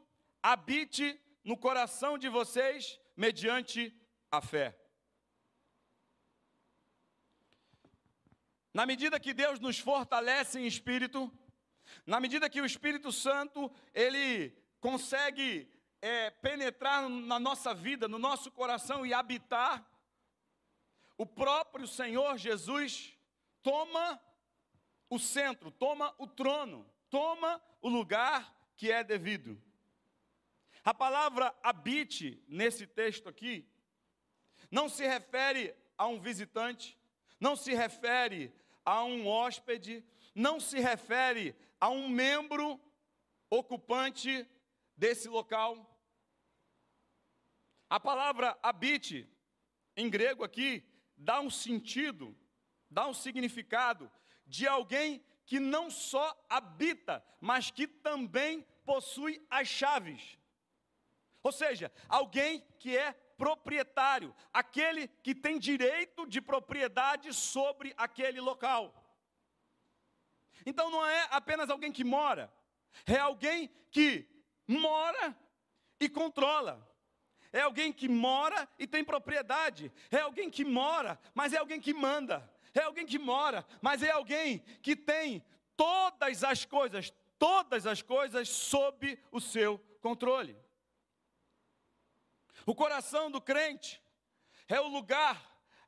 [0.43, 3.95] habite no coração de vocês mediante
[4.31, 4.77] a fé.
[8.73, 11.31] Na medida que Deus nos fortalece em espírito,
[12.05, 15.71] na medida que o Espírito Santo ele consegue
[16.03, 19.87] é, penetrar na nossa vida, no nosso coração e habitar,
[21.17, 23.17] o próprio Senhor Jesus
[23.63, 24.21] toma
[25.09, 29.63] o centro, toma o trono, toma o lugar que é devido.
[30.85, 33.67] A palavra habite nesse texto aqui
[34.71, 36.99] não se refere a um visitante,
[37.41, 38.53] não se refere
[38.85, 42.79] a um hóspede, não se refere a um membro
[43.49, 44.47] ocupante
[44.95, 45.91] desse local.
[47.89, 49.27] A palavra habite,
[49.97, 50.85] em grego aqui,
[51.17, 52.37] dá um sentido,
[52.91, 54.11] dá um significado
[54.47, 60.39] de alguém que não só habita, mas que também possui as chaves.
[61.45, 68.93] Ou seja, alguém que é proprietário, aquele que tem direito de propriedade sobre aquele local.
[70.65, 72.51] Então não é apenas alguém que mora,
[73.07, 74.27] é alguém que
[74.67, 75.37] mora
[76.01, 76.91] e controla.
[77.53, 79.93] É alguém que mora e tem propriedade.
[80.11, 82.51] É alguém que mora, mas é alguém que manda.
[82.75, 85.45] É alguém que mora, mas é alguém que tem
[85.77, 90.64] todas as coisas, todas as coisas sob o seu controle.
[92.67, 94.03] O coração do crente
[94.69, 95.41] é o lugar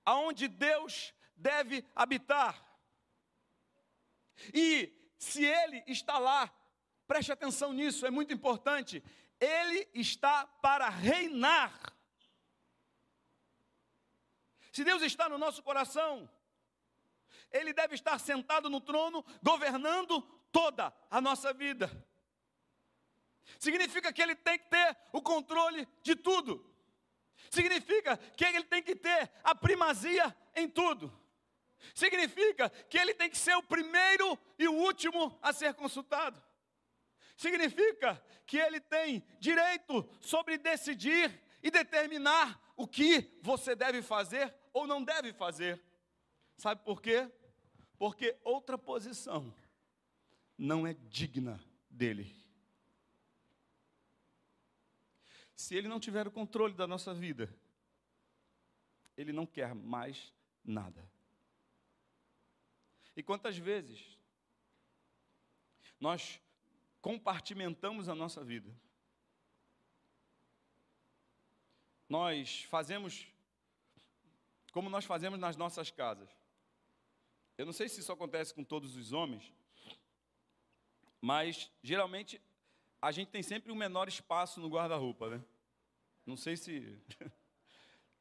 [0.05, 2.63] aonde Deus deve habitar.
[4.53, 6.53] E se ele está lá,
[7.07, 9.03] preste atenção nisso, é muito importante.
[9.41, 11.73] Ele está para reinar.
[14.73, 16.29] Se Deus está no nosso coração,
[17.51, 20.21] ele deve estar sentado no trono, governando
[20.53, 21.91] toda a nossa vida.
[23.59, 26.65] Significa que ele tem que ter o controle de tudo.
[27.51, 31.13] Significa que ele tem que ter a primazia em tudo.
[31.95, 36.43] Significa que ele tem que ser o primeiro e o último a ser consultado.
[37.37, 44.87] Significa que ele tem direito sobre decidir e determinar o que você deve fazer ou
[44.87, 45.83] não deve fazer.
[46.57, 47.31] Sabe por quê?
[47.99, 49.55] Porque outra posição
[50.57, 52.46] não é digna dele.
[55.57, 57.53] Se ele não tiver o controle da nossa vida,
[59.17, 61.03] ele não quer mais nada.
[63.17, 64.19] E quantas vezes
[65.99, 66.39] nós
[67.01, 68.71] compartimentamos a nossa vida?
[72.07, 73.27] Nós fazemos
[74.71, 76.29] como nós fazemos nas nossas casas.
[77.57, 79.51] Eu não sei se isso acontece com todos os homens,
[81.19, 82.39] mas geralmente
[83.01, 85.45] a gente tem sempre um menor espaço no guarda-roupa, né?
[86.25, 86.99] Não sei se.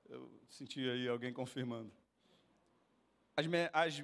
[0.07, 1.91] Eu senti aí alguém confirmando.
[3.35, 3.69] As, me...
[3.73, 4.03] as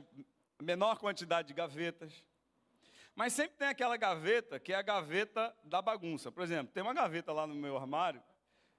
[0.62, 2.24] menor quantidade de gavetas.
[3.16, 6.32] Mas sempre tem aquela gaveta que é a gaveta da bagunça.
[6.32, 8.24] Por exemplo, tem uma gaveta lá no meu armário,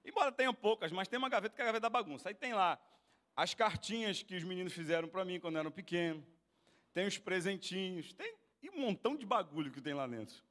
[0.05, 2.29] embora tenha poucas, mas tem uma gaveta que é a gaveta da bagunça.
[2.29, 2.81] Aí tem lá
[3.37, 6.27] as cartinhas que os meninos fizeram para mim quando eu era pequeno,
[6.93, 10.43] tem os presentinhos, tem e um montão de bagulho que tem lá dentro.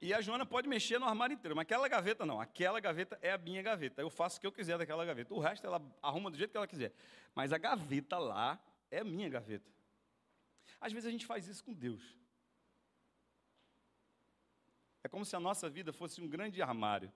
[0.00, 2.40] E a Joana pode mexer no armário inteiro, mas aquela gaveta não.
[2.40, 4.00] Aquela gaveta é a minha gaveta.
[4.00, 5.34] Eu faço o que eu quiser daquela gaveta.
[5.34, 6.94] O resto ela arruma do jeito que ela quiser.
[7.34, 8.58] Mas a gaveta lá
[8.90, 9.70] é a minha gaveta.
[10.80, 12.16] Às vezes a gente faz isso com Deus.
[15.04, 17.12] É como se a nossa vida fosse um grande armário.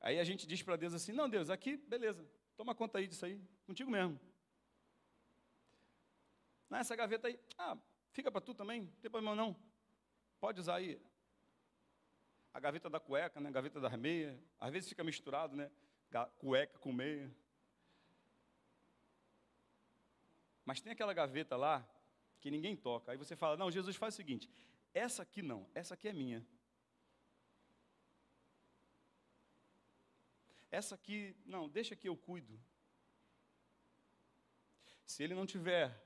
[0.00, 3.26] Aí a gente diz para Deus assim: Não, Deus, aqui, beleza, toma conta aí disso
[3.26, 4.18] aí, contigo mesmo.
[6.70, 7.76] Nessa gaveta aí, ah,
[8.12, 9.56] fica para tu também, não tem problema não.
[10.46, 10.96] Pode usar aí.
[12.54, 13.48] A gaveta da cueca, né?
[13.48, 14.38] A gaveta das meias.
[14.60, 15.68] Às vezes fica misturado, né?
[16.38, 17.28] Cueca com meia.
[20.64, 21.84] Mas tem aquela gaveta lá
[22.40, 23.10] que ninguém toca.
[23.10, 24.48] Aí você fala: Não, Jesus faz o seguinte:
[24.94, 26.46] essa aqui não, essa aqui é minha.
[30.70, 32.56] Essa aqui, não, deixa que eu cuido.
[35.04, 36.00] Se ele não tiver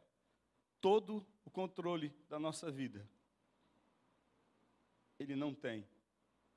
[0.80, 3.06] todo o controle da nossa vida,
[5.20, 5.86] ele não tem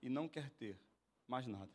[0.02, 0.80] e não quer ter
[1.28, 1.72] mais nada.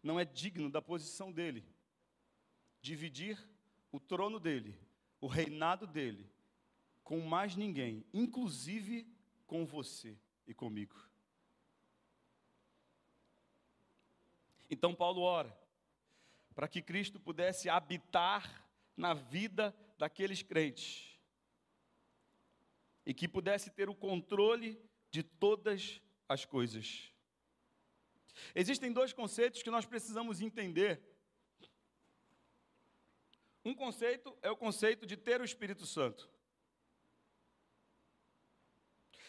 [0.00, 1.64] Não é digno da posição dele
[2.80, 3.38] dividir
[3.90, 4.78] o trono dele,
[5.20, 6.30] o reinado dele,
[7.02, 9.06] com mais ninguém, inclusive
[9.46, 10.96] com você e comigo.
[14.70, 15.56] Então Paulo ora
[16.54, 18.64] para que Cristo pudesse habitar
[18.96, 21.11] na vida daqueles crentes
[23.04, 24.80] e que pudesse ter o controle
[25.10, 27.12] de todas as coisas.
[28.54, 31.00] Existem dois conceitos que nós precisamos entender.
[33.64, 36.28] Um conceito é o conceito de ter o Espírito Santo.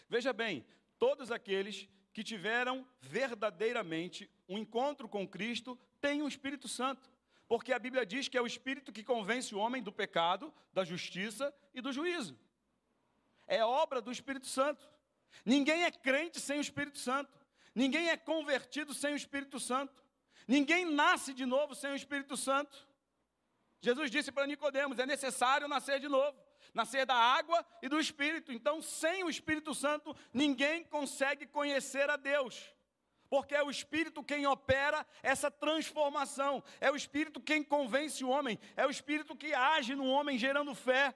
[0.09, 0.65] Veja bem,
[0.97, 7.11] todos aqueles que tiveram verdadeiramente um encontro com Cristo têm o Espírito Santo,
[7.47, 10.84] porque a Bíblia diz que é o Espírito que convence o homem do pecado, da
[10.84, 12.39] justiça e do juízo.
[13.47, 14.87] É obra do Espírito Santo.
[15.45, 17.37] Ninguém é crente sem o Espírito Santo.
[17.75, 20.03] Ninguém é convertido sem o Espírito Santo.
[20.47, 22.87] Ninguém nasce de novo sem o Espírito Santo.
[23.81, 26.37] Jesus disse para Nicodemos: é necessário nascer de novo,
[26.73, 28.51] nascer da água e do Espírito.
[28.51, 32.73] Então, sem o Espírito Santo, ninguém consegue conhecer a Deus.
[33.29, 38.59] Porque é o Espírito quem opera essa transformação, é o Espírito quem convence o homem,
[38.75, 41.15] é o Espírito que age no homem, gerando fé,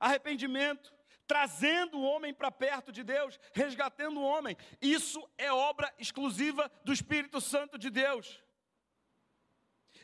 [0.00, 0.92] arrependimento,
[1.26, 4.56] trazendo o homem para perto de Deus, resgatando o homem.
[4.80, 8.42] Isso é obra exclusiva do Espírito Santo de Deus.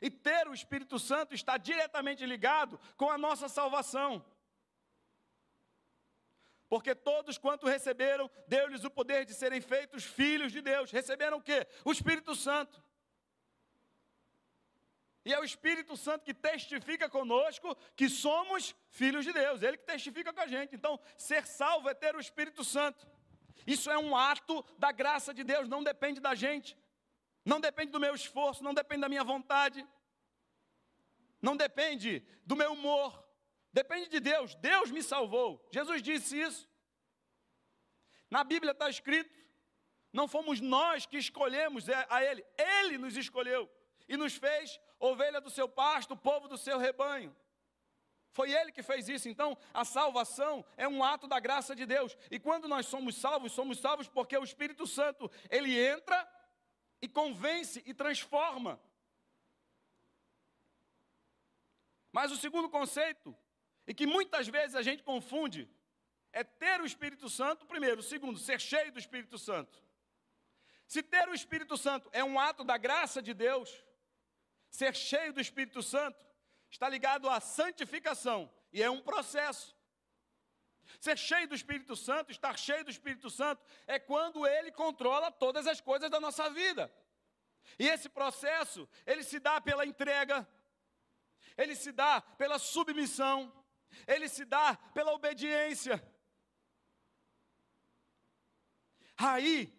[0.01, 4.25] E ter o Espírito Santo está diretamente ligado com a nossa salvação.
[6.69, 10.91] Porque todos quanto receberam, deu-lhes o poder de serem feitos filhos de Deus.
[10.91, 11.67] Receberam o quê?
[11.85, 12.83] O Espírito Santo.
[15.27, 19.61] E é o Espírito Santo que testifica conosco que somos filhos de Deus.
[19.61, 20.77] Ele que testifica com a gente.
[20.77, 23.05] Então, ser salvo é ter o Espírito Santo.
[23.67, 26.79] Isso é um ato da graça de Deus, não depende da gente.
[27.45, 29.85] Não depende do meu esforço, não depende da minha vontade.
[31.43, 33.29] Não depende do meu humor.
[33.73, 34.55] Depende de Deus.
[34.55, 35.69] Deus me salvou.
[35.73, 36.69] Jesus disse isso.
[38.31, 39.35] Na Bíblia está escrito:
[40.13, 43.69] não fomos nós que escolhemos a Ele, Ele nos escolheu
[44.09, 47.35] e nos fez ovelha do seu pasto, povo do seu rebanho.
[48.31, 49.29] Foi Ele que fez isso.
[49.29, 52.17] Então, a salvação é um ato da graça de Deus.
[52.31, 56.29] E quando nós somos salvos, somos salvos porque o Espírito Santo, ele entra
[57.01, 58.79] e convence e transforma.
[62.13, 63.37] Mas o segundo conceito,
[63.87, 65.69] e que muitas vezes a gente confunde,
[66.33, 68.03] é ter o Espírito Santo, primeiro.
[68.03, 69.83] Segundo, ser cheio do Espírito Santo.
[70.87, 73.83] Se ter o Espírito Santo é um ato da graça de Deus,
[74.77, 76.23] Ser cheio do Espírito Santo
[76.71, 79.75] está ligado à santificação e é um processo.
[81.01, 85.67] Ser cheio do Espírito Santo, estar cheio do Espírito Santo, é quando ele controla todas
[85.67, 86.93] as coisas da nossa vida.
[87.79, 90.47] E esse processo, ele se dá pela entrega,
[91.57, 93.51] ele se dá pela submissão,
[94.07, 95.97] ele se dá pela obediência.
[99.17, 99.73] Aí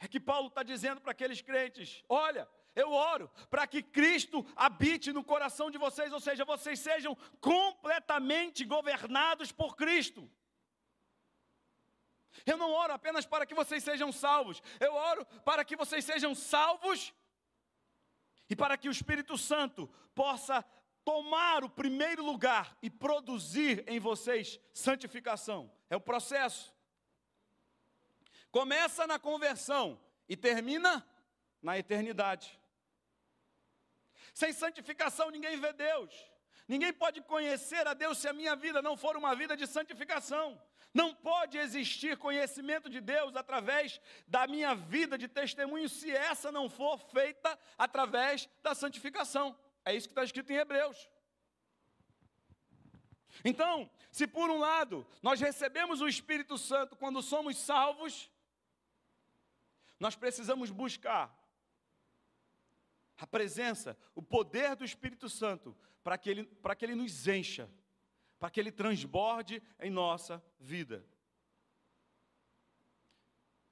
[0.00, 5.12] é que Paulo está dizendo para aqueles crentes: olha, eu oro para que Cristo habite
[5.12, 10.30] no coração de vocês, ou seja, vocês sejam completamente governados por Cristo.
[12.44, 16.34] Eu não oro apenas para que vocês sejam salvos, eu oro para que vocês sejam
[16.34, 17.14] salvos
[18.48, 20.62] e para que o Espírito Santo possa
[21.02, 25.72] tomar o primeiro lugar e produzir em vocês santificação.
[25.88, 26.74] É o processo.
[28.50, 29.98] Começa na conversão
[30.28, 31.06] e termina
[31.62, 32.60] na eternidade.
[34.40, 36.12] Sem santificação ninguém vê Deus.
[36.68, 40.60] Ninguém pode conhecer a Deus se a minha vida não for uma vida de santificação.
[40.92, 46.68] Não pode existir conhecimento de Deus através da minha vida de testemunho se essa não
[46.68, 49.58] for feita através da santificação.
[49.82, 51.08] É isso que está escrito em Hebreus.
[53.42, 58.30] Então, se por um lado nós recebemos o Espírito Santo quando somos salvos,
[59.98, 61.34] nós precisamos buscar
[63.18, 67.70] a presença, o poder do Espírito Santo, para que, ele, para que ele nos encha,
[68.38, 71.04] para que ele transborde em nossa vida.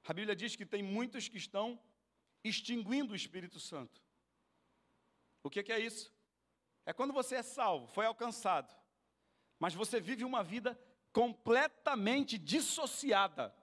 [0.07, 1.81] A Bíblia diz que tem muitos que estão
[2.43, 4.03] extinguindo o Espírito Santo.
[5.43, 6.13] O que, que é isso?
[6.87, 8.75] É quando você é salvo, foi alcançado,
[9.59, 10.79] mas você vive uma vida
[11.13, 13.55] completamente dissociada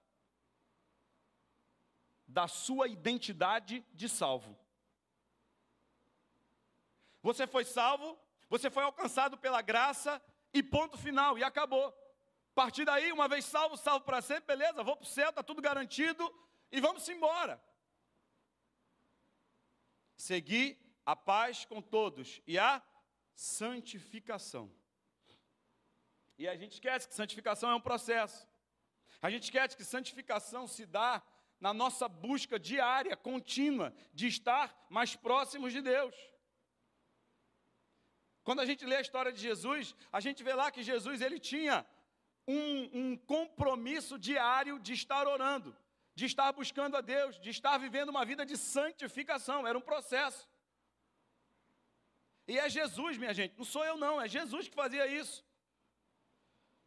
[2.27, 4.57] da sua identidade de salvo.
[7.21, 8.19] Você foi salvo,
[8.49, 10.21] você foi alcançado pela graça
[10.53, 11.87] e ponto final, e acabou.
[11.87, 15.41] A partir daí, uma vez salvo, salvo para sempre, beleza, vou para o céu, está
[15.41, 16.33] tudo garantido
[16.71, 17.61] e vamos embora.
[20.17, 22.83] Seguir a paz com todos e a
[23.33, 24.71] santificação.
[26.37, 28.47] E a gente esquece que santificação é um processo.
[29.21, 31.23] A gente esquece que santificação se dá
[31.59, 36.15] na nossa busca diária, contínua, de estar mais próximos de Deus.
[38.43, 41.39] Quando a gente lê a história de Jesus, a gente vê lá que Jesus ele
[41.39, 41.85] tinha
[42.47, 45.75] um, um compromisso diário de estar orando,
[46.15, 49.67] de estar buscando a Deus, de estar vivendo uma vida de santificação.
[49.67, 50.49] Era um processo.
[52.47, 55.45] E é Jesus, minha gente, não sou eu não, é Jesus que fazia isso.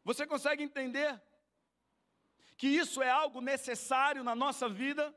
[0.05, 1.21] Você consegue entender
[2.57, 5.15] que isso é algo necessário na nossa vida?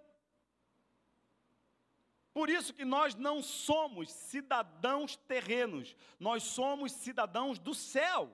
[2.37, 8.31] Por isso que nós não somos cidadãos terrenos, nós somos cidadãos do céu.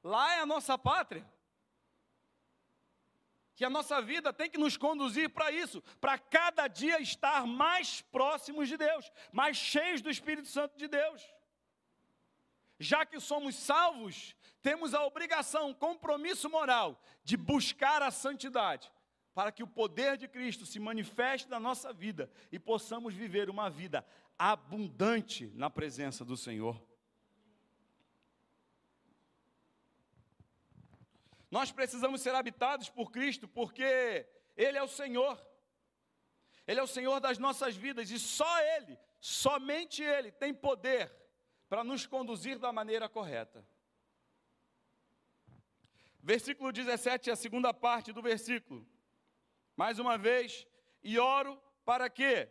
[0.00, 1.28] Lá é a nossa pátria.
[3.56, 8.00] que a nossa vida tem que nos conduzir para isso, para cada dia estar mais
[8.00, 11.20] próximos de Deus, mais cheios do Espírito Santo de Deus.
[12.78, 18.88] Já que somos salvos, temos a obrigação, compromisso moral de buscar a santidade,
[19.34, 23.70] para que o poder de Cristo se manifeste na nossa vida e possamos viver uma
[23.70, 24.04] vida
[24.38, 26.80] abundante na presença do Senhor.
[31.50, 34.26] Nós precisamos ser habitados por Cristo, porque
[34.56, 35.38] Ele é o Senhor.
[36.66, 41.12] Ele é o Senhor das nossas vidas e só Ele, somente Ele, tem poder
[41.68, 43.66] para nos conduzir da maneira correta.
[46.22, 48.86] Versículo 17, a segunda parte do versículo.
[49.76, 50.66] Mais uma vez,
[51.02, 52.48] e oro para que,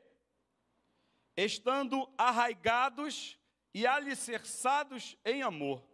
[1.38, 3.40] estando arraigados
[3.74, 5.88] e alicerçados em amor,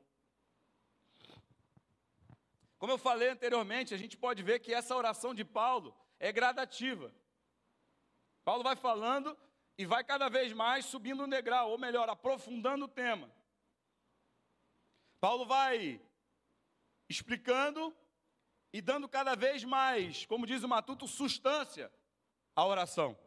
[2.78, 7.14] como eu falei anteriormente, a gente pode ver que essa oração de Paulo é gradativa.
[8.44, 9.38] Paulo vai falando
[9.78, 13.32] e vai cada vez mais subindo um degrau, ou melhor, aprofundando o tema.
[15.20, 16.00] Paulo vai
[17.10, 17.96] explicando
[18.72, 21.92] e dando cada vez mais, como diz o Matuto, substância
[22.56, 23.18] à oração.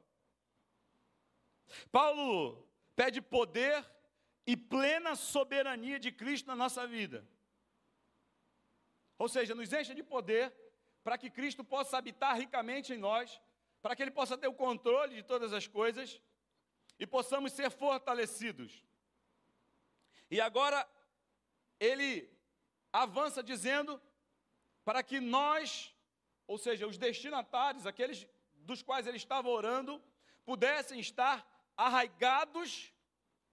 [1.90, 3.88] Paulo pede poder
[4.46, 7.26] e plena soberania de Cristo na nossa vida.
[9.18, 10.52] Ou seja, nos encha de poder
[11.04, 13.40] para que Cristo possa habitar ricamente em nós,
[13.80, 16.20] para que Ele possa ter o controle de todas as coisas
[16.98, 18.84] e possamos ser fortalecidos.
[20.30, 20.88] E agora,
[21.80, 22.30] ele
[22.92, 24.00] avança dizendo
[24.84, 25.94] para que nós,
[26.46, 30.02] ou seja, os destinatários, aqueles dos quais ele estava orando,
[30.44, 32.92] pudessem estar arraigados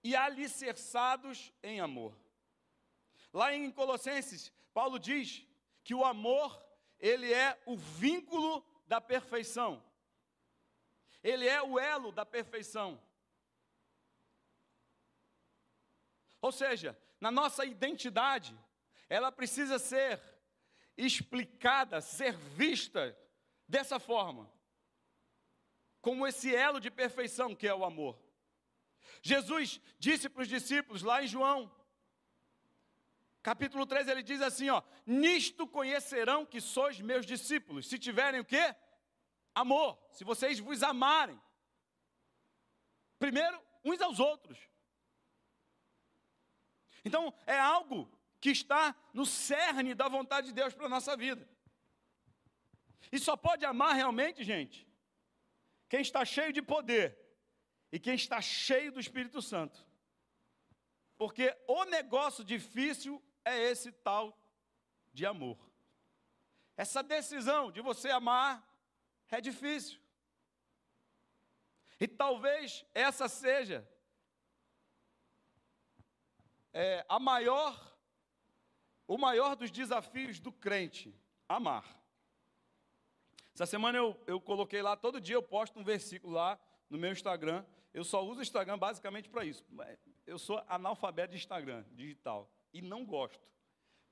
[0.02, 2.16] e alicerçados em amor.
[3.32, 5.46] Lá em Colossenses, Paulo diz
[5.84, 6.62] que o amor,
[6.98, 9.82] ele é o vínculo da perfeição.
[11.22, 13.00] Ele é o elo da perfeição.
[16.40, 18.58] Ou seja, na nossa identidade,
[19.08, 20.20] ela precisa ser
[20.98, 23.16] explicada, ser vista
[23.66, 24.52] dessa forma,
[26.02, 28.18] como esse elo de perfeição que é o amor.
[29.22, 31.72] Jesus disse para os discípulos lá em João
[33.48, 38.44] Capítulo 3, ele diz assim, ó: "Nisto conhecerão que sois meus discípulos, se tiverem o
[38.44, 38.74] quê?
[39.54, 41.40] Amor, se vocês vos amarem.
[43.18, 44.58] Primeiro uns aos outros.
[47.04, 48.06] Então, é algo
[48.40, 51.48] que está no cerne da vontade de Deus para a nossa vida.
[53.10, 54.86] E só pode amar realmente, gente,
[55.88, 57.18] quem está cheio de poder
[57.90, 59.86] e quem está cheio do Espírito Santo.
[61.16, 64.38] Porque o negócio difícil é esse tal
[65.12, 65.58] de amor.
[66.76, 68.64] Essa decisão de você amar
[69.28, 70.00] é difícil.
[71.98, 73.88] E talvez essa seja
[76.72, 77.87] é, a maior,
[79.08, 81.12] o maior dos desafios do crente,
[81.48, 81.98] amar.
[83.54, 87.10] Essa semana eu, eu coloquei lá, todo dia eu posto um versículo lá no meu
[87.10, 87.64] Instagram.
[87.92, 89.64] Eu só uso o Instagram basicamente para isso.
[90.26, 93.48] Eu sou analfabeto de Instagram, digital e não gosto.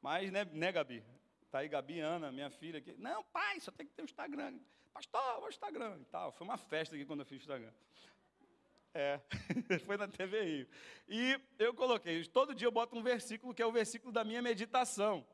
[0.01, 1.05] Mas, né, né Gabi?
[1.51, 2.95] Tá aí Gabi, Ana, minha filha aqui.
[2.99, 4.59] Não, pai, só tem que ter o um Instagram.
[4.93, 6.33] Pastor, o Instagram e tal.
[6.33, 7.73] Foi uma festa aqui quando eu fiz o Instagram.
[8.97, 9.21] É,
[9.85, 10.67] foi na TVI.
[11.07, 14.41] E eu coloquei, todo dia eu boto um versículo que é o versículo da minha
[14.41, 15.27] meditação.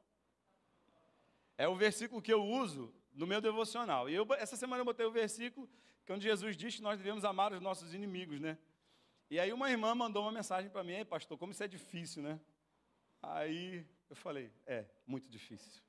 [1.57, 4.11] É o versículo que eu uso no meu devocional.
[4.11, 5.71] E eu, essa semana eu botei o versículo
[6.05, 8.59] que onde Jesus diz que nós devemos amar os nossos inimigos, né?
[9.31, 12.41] E aí uma irmã mandou uma mensagem para mim, pastor, como isso é difícil, né?
[13.23, 15.81] Aí eu falei: é, muito difícil.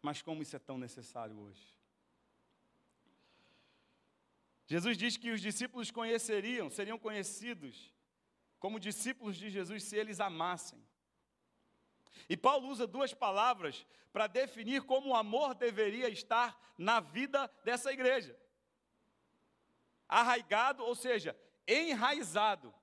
[0.00, 1.75] Mas como isso é tão necessário hoje?
[4.66, 7.94] Jesus diz que os discípulos conheceriam, seriam conhecidos
[8.58, 10.84] como discípulos de Jesus se eles amassem.
[12.28, 17.92] E Paulo usa duas palavras para definir como o amor deveria estar na vida dessa
[17.92, 18.36] igreja:
[20.08, 21.38] arraigado, ou seja,
[21.68, 22.74] enraizado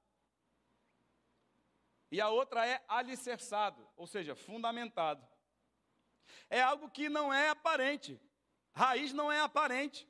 [2.14, 5.28] e a outra é alicerçado, ou seja, fundamentado.
[6.48, 8.22] É algo que não é aparente.
[8.72, 10.08] Raiz não é aparente.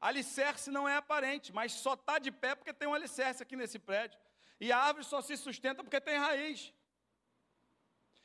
[0.00, 3.78] Alicerce não é aparente, mas só está de pé porque tem um alicerce aqui nesse
[3.78, 4.18] prédio.
[4.60, 6.72] E a árvore só se sustenta porque tem raiz.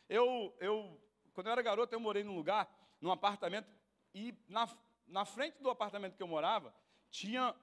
[0.07, 1.01] Eu, eu
[1.33, 2.69] quando eu era garoto, eu morei num lugar,
[2.99, 3.67] num apartamento,
[4.13, 4.69] e na,
[5.07, 6.73] na frente do apartamento que eu morava,
[7.09, 7.55] tinha,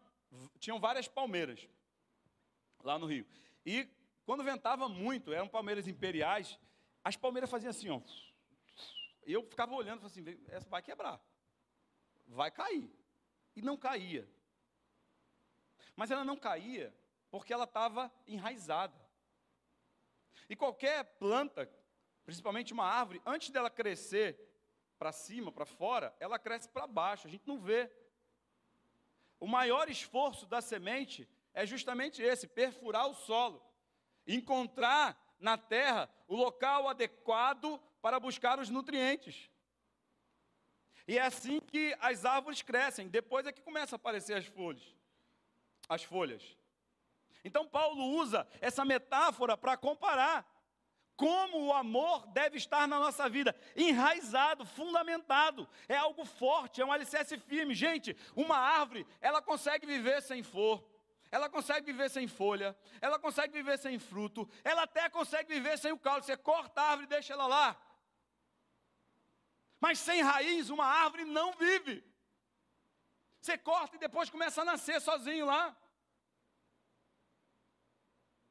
[0.59, 1.69] tinham várias palmeiras
[2.83, 3.27] lá no Rio.
[3.65, 3.89] E
[4.25, 6.59] quando ventava muito, eram palmeiras imperiais,
[7.05, 8.01] as palmeiras faziam assim, ó.
[9.27, 11.21] eu ficava olhando, assim, essa vai quebrar,
[12.27, 12.91] vai cair.
[13.59, 14.25] E não caía.
[15.97, 16.95] Mas ela não caía
[17.29, 18.95] porque ela estava enraizada.
[20.49, 21.69] E qualquer planta,
[22.25, 24.39] principalmente uma árvore, antes dela crescer
[24.97, 27.91] para cima, para fora, ela cresce para baixo, a gente não vê.
[29.41, 33.61] O maior esforço da semente é justamente esse: perfurar o solo,
[34.25, 39.51] encontrar na terra o local adequado para buscar os nutrientes.
[41.09, 44.83] E é assim que as árvores crescem, depois é que começam a aparecer as folhas.
[45.89, 46.43] As folhas.
[47.43, 50.47] Então Paulo usa essa metáfora para comparar
[51.17, 56.93] como o amor deve estar na nossa vida, enraizado, fundamentado, é algo forte, é um
[56.93, 57.75] alicerce firme.
[57.75, 60.85] Gente, uma árvore, ela consegue viver sem flor,
[61.31, 65.91] ela consegue viver sem folha, ela consegue viver sem fruto, ela até consegue viver sem
[65.91, 66.23] o caule.
[66.23, 67.88] Você corta a árvore e deixa ela lá.
[69.81, 72.05] Mas sem raiz, uma árvore não vive.
[73.41, 75.77] Você corta e depois começa a nascer sozinho lá.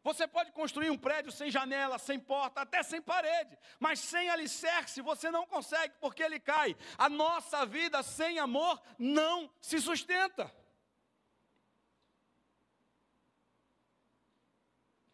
[0.03, 5.01] Você pode construir um prédio sem janela, sem porta, até sem parede, mas sem alicerce
[5.01, 6.77] você não consegue, porque ele cai.
[6.97, 10.49] A nossa vida sem amor não se sustenta.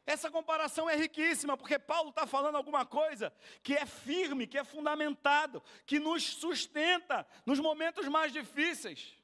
[0.05, 4.63] Essa comparação é riquíssima, porque Paulo está falando alguma coisa que é firme, que é
[4.63, 9.17] fundamentado, que nos sustenta nos momentos mais difíceis.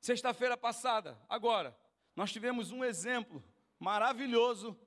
[0.00, 1.76] Sexta-feira passada, agora,
[2.14, 3.42] nós tivemos um exemplo
[3.78, 4.78] maravilhoso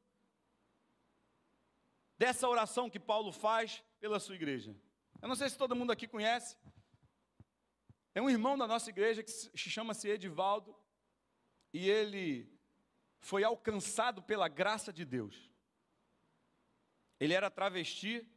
[2.16, 4.76] dessa oração que Paulo faz pela sua igreja.
[5.20, 6.56] Eu não sei se todo mundo aqui conhece.
[8.14, 10.76] É um irmão da nossa igreja que chama-se Edivaldo,
[11.74, 12.53] e ele
[13.24, 15.50] foi alcançado pela graça de Deus.
[17.18, 18.28] Ele era travesti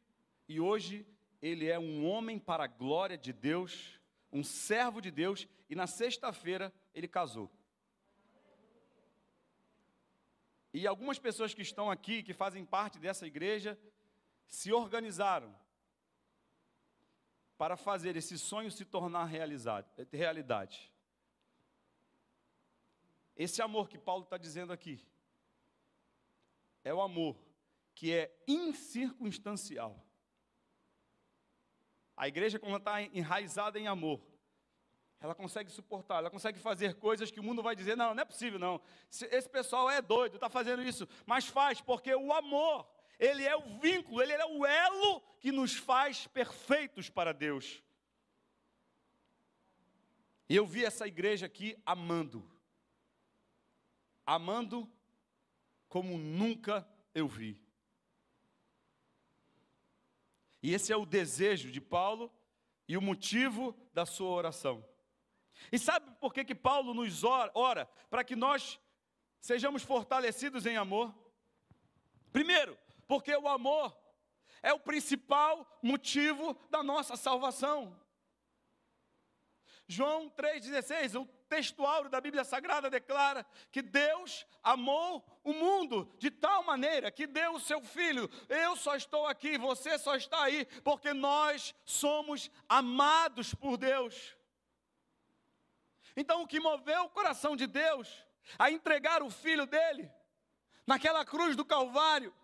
[0.49, 1.05] e hoje
[1.43, 4.01] ele é um homem para a glória de Deus,
[4.33, 7.51] um servo de Deus, e na sexta-feira ele casou.
[10.73, 13.77] E algumas pessoas que estão aqui, que fazem parte dessa igreja,
[14.47, 15.53] se organizaram
[17.59, 20.93] para fazer esse sonho se tornar realidade.
[23.37, 25.05] Esse amor que Paulo está dizendo aqui
[26.83, 27.37] é o amor
[27.95, 30.03] que é incircunstancial.
[32.17, 34.21] A igreja, quando está enraizada em amor,
[35.21, 38.25] ela consegue suportar, ela consegue fazer coisas que o mundo vai dizer: não, não é
[38.25, 38.81] possível, não.
[39.11, 41.07] Esse pessoal é doido, está fazendo isso.
[41.27, 45.75] Mas faz, porque o amor, ele é o vínculo, ele é o elo que nos
[45.75, 47.83] faz perfeitos para Deus.
[50.49, 52.49] E eu vi essa igreja aqui amando,
[54.27, 54.91] amando
[55.89, 57.65] como nunca eu vi.
[60.63, 62.31] E esse é o desejo de Paulo
[62.89, 64.85] e o motivo da sua oração.
[65.71, 68.79] E sabe por que, que Paulo nos ora, ora para que nós
[69.41, 71.15] sejamos fortalecidos em amor?
[72.33, 73.97] Primeiro, porque o amor
[74.63, 77.99] é o principal motivo da nossa salvação.
[79.87, 86.65] João 3,16, o textual da Bíblia Sagrada declara que Deus amou o mundo de tal
[86.65, 88.29] maneira que deu o seu filho.
[88.49, 94.37] Eu só estou aqui, você só está aí, porque nós somos amados por Deus.
[96.17, 98.27] Então, o que moveu o coração de Deus
[98.59, 100.11] a entregar o filho dele
[100.85, 102.35] naquela cruz do Calvário,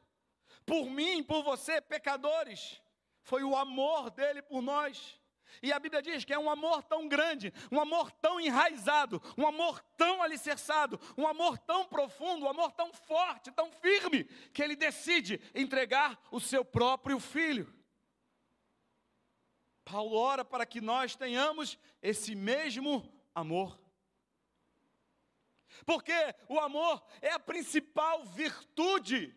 [0.64, 2.80] por mim, por você, pecadores,
[3.22, 5.20] foi o amor dele por nós.
[5.60, 9.46] E a Bíblia diz que é um amor tão grande, um amor tão enraizado, um
[9.46, 14.76] amor tão alicerçado, um amor tão profundo, um amor tão forte, tão firme, que ele
[14.76, 17.72] decide entregar o seu próprio filho.
[19.84, 23.78] Paulo ora para que nós tenhamos esse mesmo amor.
[25.84, 26.14] Porque
[26.48, 29.34] o amor é a principal virtude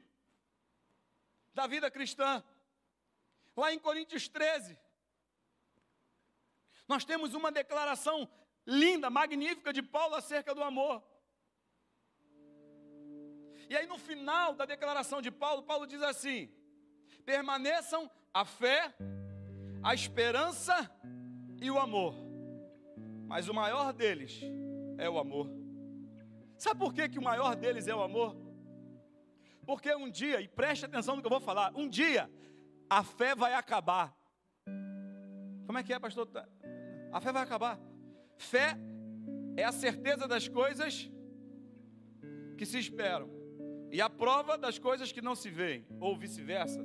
[1.54, 2.44] da vida cristã.
[3.56, 4.78] Lá em Coríntios 13,
[6.88, 8.30] nós temos uma declaração
[8.66, 11.04] linda, magnífica de Paulo acerca do amor.
[13.70, 16.50] E aí no final da declaração de Paulo, Paulo diz assim:
[17.26, 18.94] permaneçam a fé,
[19.84, 20.92] a esperança
[21.62, 22.26] e o amor
[23.28, 24.42] mas o maior deles
[24.98, 25.50] é o amor.
[26.58, 28.36] Sabe por que, que o maior deles é o amor?
[29.66, 32.32] Porque um dia, e preste atenção no que eu vou falar, um dia
[32.90, 34.16] a fé vai acabar.
[35.66, 36.30] Como é que é, pastor?
[37.12, 37.80] A fé vai acabar.
[38.38, 38.78] Fé
[39.56, 41.10] é a certeza das coisas
[42.58, 43.30] que se esperam
[43.92, 46.82] e a prova das coisas que não se veem, ou vice-versa.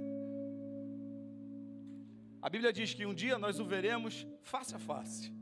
[2.43, 5.33] A Bíblia diz que um dia nós o veremos face a face.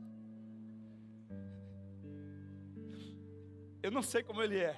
[3.81, 4.77] Eu não sei como ele é,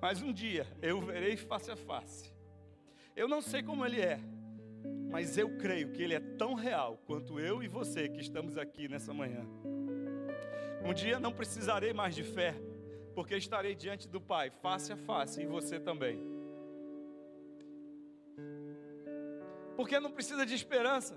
[0.00, 2.32] mas um dia eu o verei face a face.
[3.16, 4.20] Eu não sei como ele é,
[5.14, 8.88] mas eu creio que ele é tão real quanto eu e você que estamos aqui
[8.88, 9.46] nessa manhã.
[10.84, 12.52] Um dia não precisarei mais de fé,
[13.14, 16.18] porque estarei diante do Pai, face a face, e você também.
[19.76, 21.16] Porque não precisa de esperança.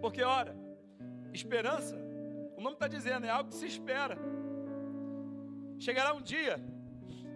[0.00, 0.56] Porque, ora,
[1.32, 1.96] esperança,
[2.56, 4.16] o nome está dizendo, é algo que se espera.
[5.76, 6.60] Chegará um dia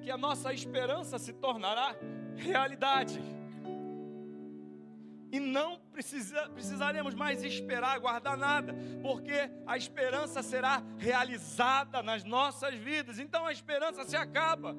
[0.01, 1.97] que a nossa esperança se tornará
[2.37, 3.21] realidade.
[5.33, 12.75] E não precisa, precisaremos mais esperar, guardar nada, porque a esperança será realizada nas nossas
[12.75, 13.19] vidas.
[13.19, 14.77] Então a esperança se acaba.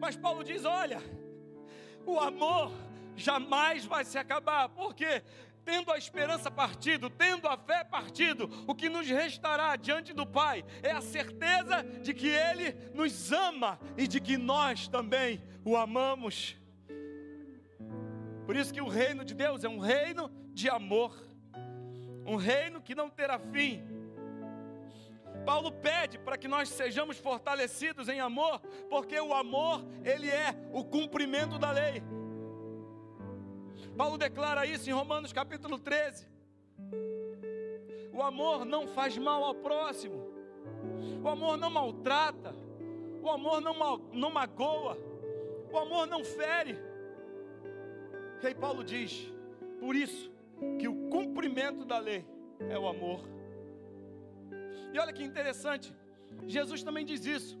[0.00, 1.02] Mas Paulo diz: olha,
[2.06, 2.72] o amor
[3.16, 5.22] jamais vai se acabar, porque
[5.64, 10.64] tendo a esperança partido, tendo a fé partido, o que nos restará diante do Pai
[10.82, 16.56] é a certeza de que Ele nos ama e de que nós também o amamos.
[18.48, 21.14] Por isso que o reino de Deus é um reino de amor,
[22.24, 23.82] um reino que não terá fim.
[25.44, 30.82] Paulo pede para que nós sejamos fortalecidos em amor, porque o amor, ele é o
[30.82, 32.02] cumprimento da lei.
[33.98, 36.26] Paulo declara isso em Romanos capítulo 13.
[38.14, 40.26] O amor não faz mal ao próximo,
[41.22, 42.56] o amor não maltrata,
[43.22, 44.96] o amor não, não magoa,
[45.70, 46.87] o amor não fere.
[48.40, 49.32] Rei Paulo diz:
[49.80, 50.30] por isso
[50.78, 52.24] que o cumprimento da lei
[52.68, 53.20] é o amor.
[54.92, 55.94] E olha que interessante,
[56.46, 57.58] Jesus também diz isso.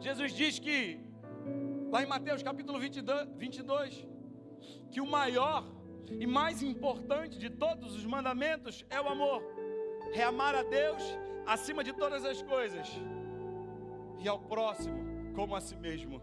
[0.00, 1.00] Jesus diz que,
[1.90, 4.06] lá em Mateus capítulo 22,
[4.90, 5.64] que o maior
[6.10, 9.42] e mais importante de todos os mandamentos é o amor.
[10.14, 11.02] É amar a Deus
[11.46, 12.88] acima de todas as coisas
[14.18, 16.22] e ao próximo como a si mesmo.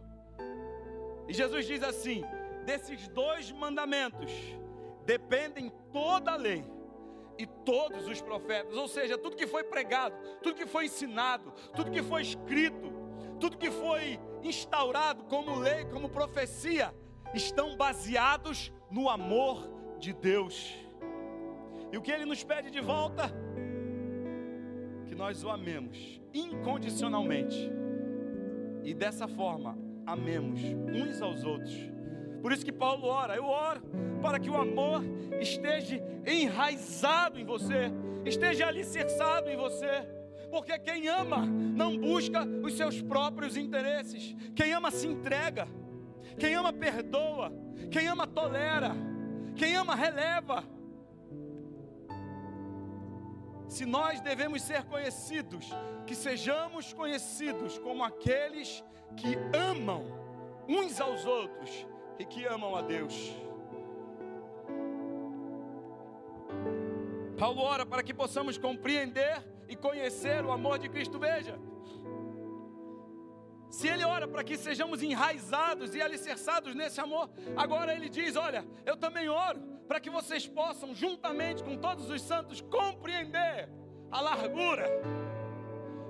[1.28, 2.24] E Jesus diz assim:
[2.66, 4.32] desses dois mandamentos
[5.06, 6.66] dependem toda a lei
[7.38, 11.92] e todos os profetas, ou seja, tudo que foi pregado, tudo que foi ensinado, tudo
[11.92, 12.92] que foi escrito,
[13.40, 16.94] tudo que foi instaurado como lei, como profecia,
[17.34, 20.74] estão baseados no amor de Deus.
[21.92, 23.32] E o que ele nos pede de volta?
[25.06, 27.70] Que nós o amemos incondicionalmente.
[28.84, 31.95] E dessa forma, amemos uns aos outros.
[32.46, 33.82] Por isso que Paulo ora, eu oro
[34.22, 35.04] para que o amor
[35.42, 37.92] esteja enraizado em você,
[38.24, 40.08] esteja alicerçado em você.
[40.52, 45.68] Porque quem ama não busca os seus próprios interesses, quem ama se entrega.
[46.38, 47.52] Quem ama perdoa,
[47.90, 48.92] quem ama tolera,
[49.56, 50.64] quem ama releva.
[53.68, 55.66] Se nós devemos ser conhecidos,
[56.06, 58.84] que sejamos conhecidos como aqueles
[59.18, 60.06] que amam
[60.68, 61.88] uns aos outros
[62.18, 63.34] e que amam a Deus.
[67.38, 71.20] Paulo ora para que possamos compreender e conhecer o amor de Cristo.
[71.20, 71.60] Veja,
[73.70, 78.66] se ele ora para que sejamos enraizados e alicerçados nesse amor, agora ele diz: Olha,
[78.86, 83.70] eu também oro para que vocês possam, juntamente com todos os santos, compreender
[84.10, 84.86] a largura,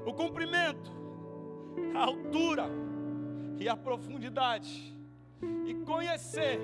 [0.05, 0.91] o comprimento,
[1.95, 2.69] a altura
[3.59, 4.94] e a profundidade,
[5.65, 6.59] e conhecer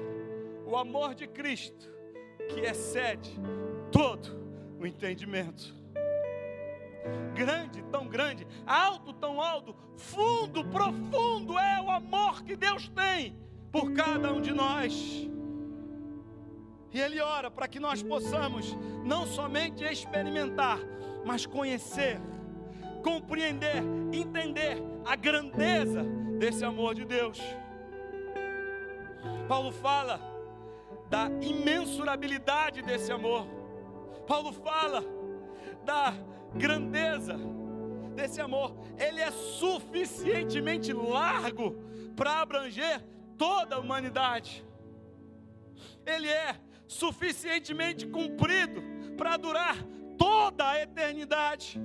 [0.65, 1.89] o amor de Cristo,
[2.49, 3.39] que excede
[3.91, 4.39] todo
[4.79, 5.81] o entendimento
[7.33, 13.35] grande, tão grande, alto, tão alto, fundo, profundo é o amor que Deus tem
[13.71, 15.27] por cada um de nós.
[16.93, 20.79] E Ele ora para que nós possamos não somente experimentar,
[21.25, 22.19] mas conhecer,
[23.01, 26.03] compreender, entender a grandeza
[26.37, 27.39] desse amor de Deus.
[29.51, 30.17] Paulo fala
[31.09, 33.45] da imensurabilidade desse amor.
[34.25, 35.03] Paulo fala
[35.83, 36.13] da
[36.55, 37.37] grandeza
[38.15, 38.73] desse amor.
[38.97, 41.75] Ele é suficientemente largo
[42.15, 43.03] para abranger
[43.37, 44.65] toda a humanidade.
[46.05, 46.55] Ele é
[46.87, 48.81] suficientemente comprido
[49.17, 49.75] para durar
[50.17, 51.77] toda a eternidade.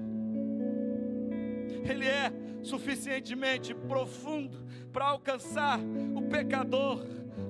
[1.85, 5.81] Ele é suficientemente profundo para alcançar
[6.15, 7.05] o pecador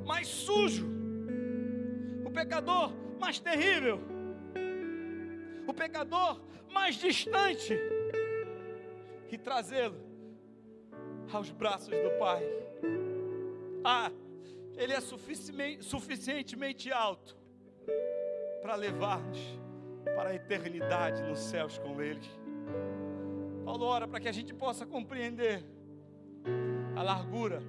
[0.06, 0.86] mais sujo,
[2.24, 4.00] o pecador mais terrível,
[5.66, 6.40] o pecador
[6.72, 7.76] mais distante
[9.30, 10.00] e trazê-lo
[11.32, 12.42] aos braços do Pai.
[13.84, 14.12] Ah,
[14.76, 15.00] Ele é
[15.80, 17.36] suficientemente alto
[18.62, 19.38] para levar-nos
[20.14, 22.20] para a eternidade nos céus com Ele.
[23.64, 25.64] Paulo ora para que a gente possa compreender
[26.94, 27.60] a largura,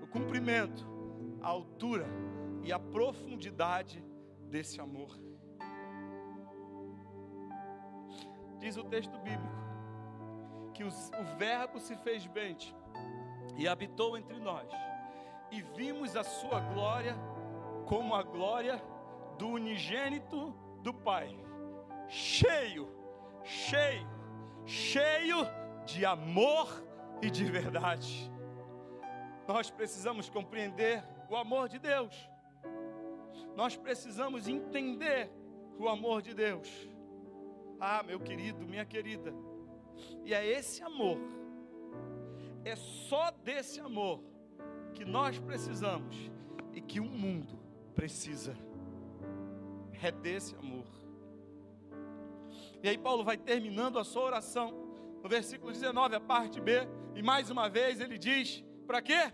[0.00, 0.89] o comprimento,
[1.42, 2.06] a altura
[2.62, 4.04] e a profundidade
[4.48, 5.18] desse amor.
[8.58, 9.60] Diz o texto bíblico
[10.74, 12.74] que os, o Verbo se fez mente
[13.56, 14.68] e habitou entre nós,
[15.50, 17.16] e vimos a sua glória
[17.86, 18.82] como a glória
[19.38, 21.36] do unigênito do Pai,
[22.08, 22.88] cheio,
[23.42, 24.06] cheio,
[24.64, 25.38] cheio
[25.84, 26.68] de amor
[27.20, 28.30] e de verdade.
[29.48, 32.12] Nós precisamos compreender o amor de Deus.
[33.54, 35.30] Nós precisamos entender
[35.78, 36.68] o amor de Deus.
[37.78, 39.32] Ah, meu querido, minha querida.
[40.24, 41.18] E é esse amor,
[42.64, 44.22] é só desse amor
[44.92, 46.16] que nós precisamos
[46.74, 47.58] e que o mundo
[47.94, 48.56] precisa.
[50.02, 50.86] É desse amor.
[52.82, 54.72] E aí Paulo vai terminando a sua oração,
[55.22, 59.32] no versículo 19, a parte B, e mais uma vez ele diz: para quê?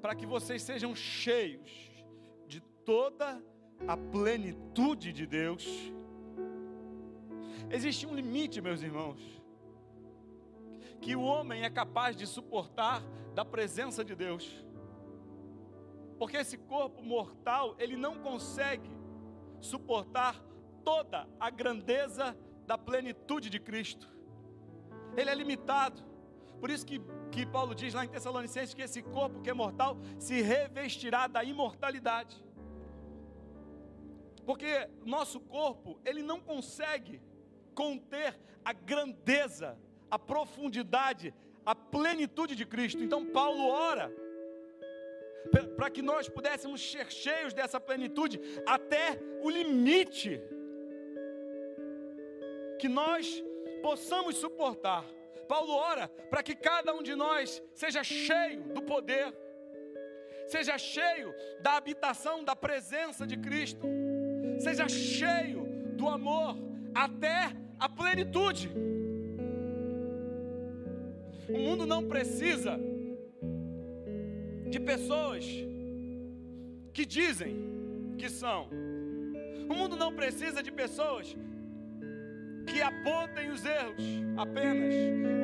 [0.00, 1.70] Para que vocês sejam cheios
[2.46, 3.42] de toda
[3.86, 5.66] a plenitude de Deus.
[7.70, 9.20] Existe um limite, meus irmãos,
[11.00, 13.02] que o homem é capaz de suportar
[13.34, 14.66] da presença de Deus.
[16.18, 18.90] Porque esse corpo mortal, ele não consegue
[19.60, 20.34] suportar
[20.84, 22.36] toda a grandeza
[22.66, 24.08] da plenitude de Cristo.
[25.16, 26.09] Ele é limitado.
[26.60, 27.00] Por isso que,
[27.32, 31.42] que Paulo diz lá em Tessalonicenses que esse corpo que é mortal se revestirá da
[31.42, 32.44] imortalidade.
[34.44, 37.20] Porque nosso corpo, ele não consegue
[37.74, 39.78] conter a grandeza,
[40.10, 41.34] a profundidade,
[41.64, 43.02] a plenitude de Cristo.
[43.02, 44.12] Então Paulo ora
[45.76, 50.40] para que nós pudéssemos ser cheios dessa plenitude até o limite
[52.78, 53.42] que nós
[53.82, 55.04] possamos suportar.
[55.50, 59.34] Paulo ora para que cada um de nós seja cheio do poder,
[60.46, 63.84] seja cheio da habitação, da presença de Cristo,
[64.60, 65.62] seja cheio
[65.96, 66.56] do amor
[66.94, 68.70] até a plenitude.
[71.48, 72.78] O mundo não precisa
[74.68, 75.44] de pessoas
[76.92, 77.54] que dizem
[78.16, 78.68] que são.
[79.68, 81.36] O mundo não precisa de pessoas
[82.70, 84.04] que apontem os erros
[84.36, 84.94] apenas.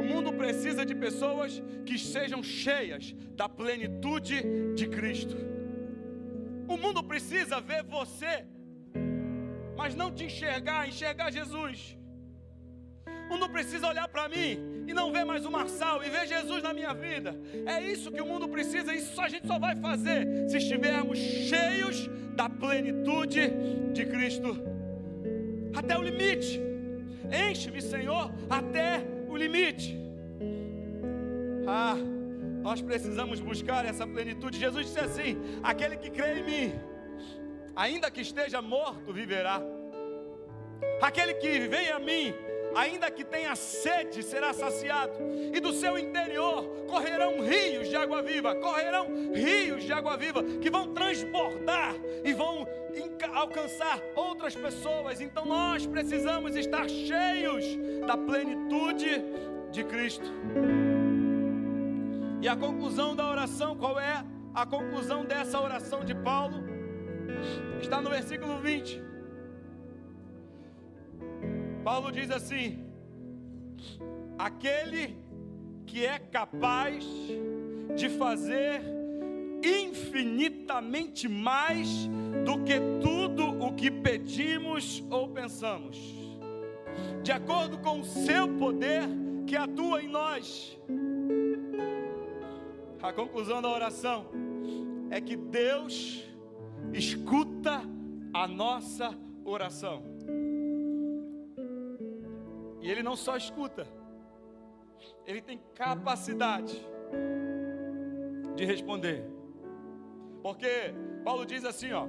[0.01, 4.37] O mundo precisa de pessoas que sejam cheias da plenitude
[4.75, 5.37] de Cristo.
[6.69, 8.45] O mundo precisa ver você,
[9.77, 11.97] mas não te enxergar, enxergar Jesus.
[13.27, 16.63] O mundo precisa olhar para mim e não ver mais o Marçal e ver Jesus
[16.63, 17.37] na minha vida.
[17.67, 22.09] É isso que o mundo precisa, isso a gente só vai fazer se estivermos cheios
[22.37, 23.43] da plenitude
[23.93, 24.57] de Cristo.
[25.75, 26.76] Até o limite.
[27.31, 29.99] Enche-me, Senhor, até o limite.
[31.67, 31.97] Ah,
[32.63, 34.59] nós precisamos buscar essa plenitude.
[34.59, 36.75] Jesus disse assim: aquele que crê em mim,
[37.75, 39.61] ainda que esteja morto, viverá.
[41.01, 42.35] Aquele que vem a mim,
[42.75, 45.13] ainda que tenha sede, será saciado,
[45.55, 50.71] e do seu interior correrão rios de água viva, correrão rios de água viva que
[50.71, 52.67] vão transbordar e vão
[53.37, 55.21] alcançar outras pessoas.
[55.21, 57.65] Então nós precisamos estar cheios
[58.07, 59.23] da plenitude
[59.71, 60.27] de Cristo.
[62.41, 64.25] E a conclusão da oração, qual é?
[64.55, 66.65] A conclusão dessa oração de Paulo
[67.81, 69.03] está no versículo 20.
[71.85, 72.87] Paulo diz assim:
[74.39, 75.17] aquele
[75.87, 77.05] que é capaz
[77.95, 78.81] de fazer
[80.67, 82.09] infinitamente mais
[82.45, 85.97] do que tudo o que pedimos ou pensamos,
[87.23, 89.03] de acordo com o seu poder
[89.47, 90.77] que atua em nós.
[93.01, 94.27] A conclusão da oração
[95.11, 96.25] é que Deus
[96.93, 97.83] escuta
[98.35, 100.03] a nossa oração.
[102.81, 103.87] E ele não só escuta,
[105.25, 106.77] ele tem capacidade
[108.57, 109.36] de responder.
[110.47, 110.95] Porque
[111.25, 112.07] Paulo diz assim, ó: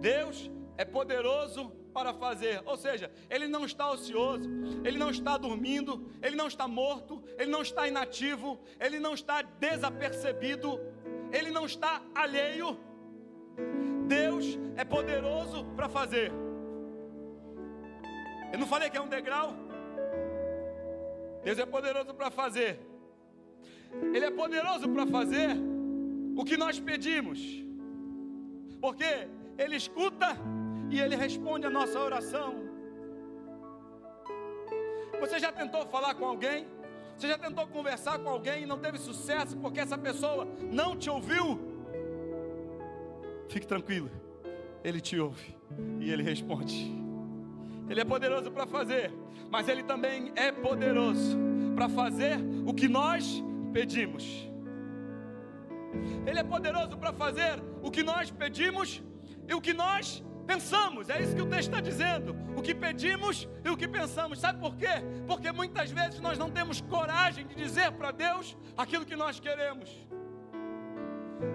[0.00, 4.48] Deus é poderoso para fazer, ou seja, ele não está ocioso,
[4.82, 9.42] ele não está dormindo, ele não está morto, ele não está inativo, ele não está
[9.42, 10.80] desapercebido,
[11.30, 12.78] ele não está alheio.
[14.06, 16.32] Deus é poderoso para fazer.
[18.50, 19.54] Eu não falei que é um degrau?
[21.44, 22.80] Deus é poderoso para fazer.
[24.14, 25.67] Ele é poderoso para fazer
[26.38, 27.40] o que nós pedimos.
[28.80, 29.28] Porque
[29.58, 30.36] Ele escuta
[30.88, 32.54] e Ele responde a nossa oração.
[35.18, 36.64] Você já tentou falar com alguém?
[37.16, 41.10] Você já tentou conversar com alguém e não teve sucesso porque essa pessoa não te
[41.10, 41.58] ouviu?
[43.48, 44.08] Fique tranquilo,
[44.84, 45.56] Ele te ouve
[45.98, 46.96] e Ele responde.
[47.90, 49.12] Ele é poderoso para fazer,
[49.50, 51.36] mas Ele também é poderoso
[51.74, 54.47] para fazer o que nós pedimos.
[56.26, 59.02] Ele é poderoso para fazer o que nós pedimos
[59.46, 61.08] e o que nós pensamos.
[61.08, 62.36] É isso que o texto está dizendo.
[62.56, 64.38] O que pedimos e o que pensamos.
[64.38, 65.02] Sabe por quê?
[65.26, 69.90] Porque muitas vezes nós não temos coragem de dizer para Deus aquilo que nós queremos.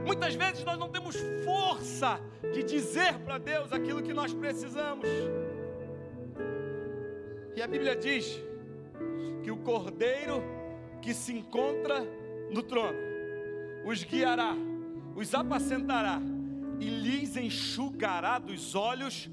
[0.06, 2.20] Muitas vezes nós não temos força
[2.54, 5.08] de dizer para Deus aquilo que nós precisamos.
[7.56, 8.42] E a Bíblia diz
[9.44, 10.42] que o cordeiro
[11.02, 12.02] que se encontra
[12.50, 13.13] no trono
[13.86, 14.56] os guiará,
[15.16, 16.22] os apacentará
[16.80, 19.30] e lhes enxugará dos olhos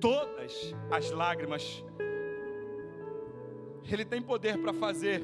[0.00, 1.84] todas as lágrimas.
[3.90, 5.22] Ele tem poder para fazer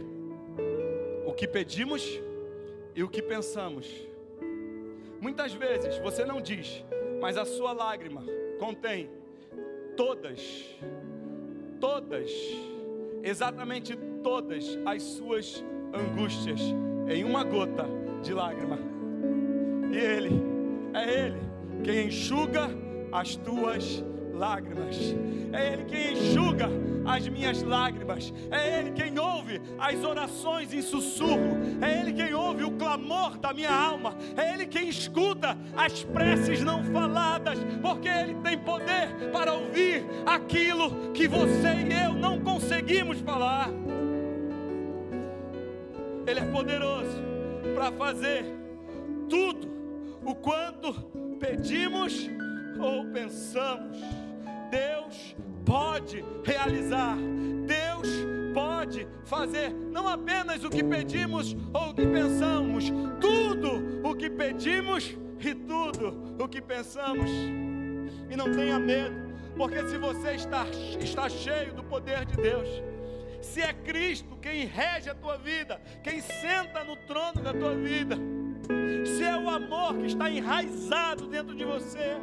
[1.27, 2.03] o que pedimos
[2.95, 3.87] e o que pensamos.
[5.21, 6.85] Muitas vezes você não diz,
[7.21, 8.25] mas a sua lágrima
[8.59, 9.11] contém
[9.97, 10.77] todas,
[11.81, 12.31] todas,
[13.23, 16.61] exatamente todas as suas angústias
[17.09, 18.79] em uma gota de lágrima.
[19.93, 20.43] E Ele,
[20.95, 21.41] é Ele
[21.85, 22.71] quem enxuga
[23.13, 24.03] as tuas
[24.33, 24.97] lágrimas.
[25.53, 26.69] É Ele quem enxuga
[27.05, 28.33] as minhas lágrimas.
[28.51, 31.59] É Ele quem ouve as orações em sussurro.
[31.83, 34.17] É Ele quem ouve o clamor da minha alma.
[34.37, 37.59] É Ele quem escuta as preces não faladas.
[37.83, 43.69] Porque Ele tem poder para ouvir aquilo que você e eu não conseguimos falar.
[46.27, 47.34] Ele é poderoso
[47.75, 48.45] para fazer
[49.29, 49.69] tudo
[50.25, 50.93] o quanto
[51.39, 52.29] pedimos
[52.79, 53.99] ou pensamos.
[54.71, 57.17] Deus pode realizar,
[57.67, 58.09] Deus
[58.55, 65.17] pode fazer não apenas o que pedimos ou o que pensamos, tudo o que pedimos
[65.41, 67.31] e tudo o que pensamos.
[68.31, 69.15] E não tenha medo,
[69.57, 70.67] porque se você está,
[71.01, 72.69] está cheio do poder de Deus,
[73.45, 78.17] se é Cristo quem rege a tua vida, quem senta no trono da tua vida,
[79.05, 82.17] se é o amor que está enraizado dentro de você,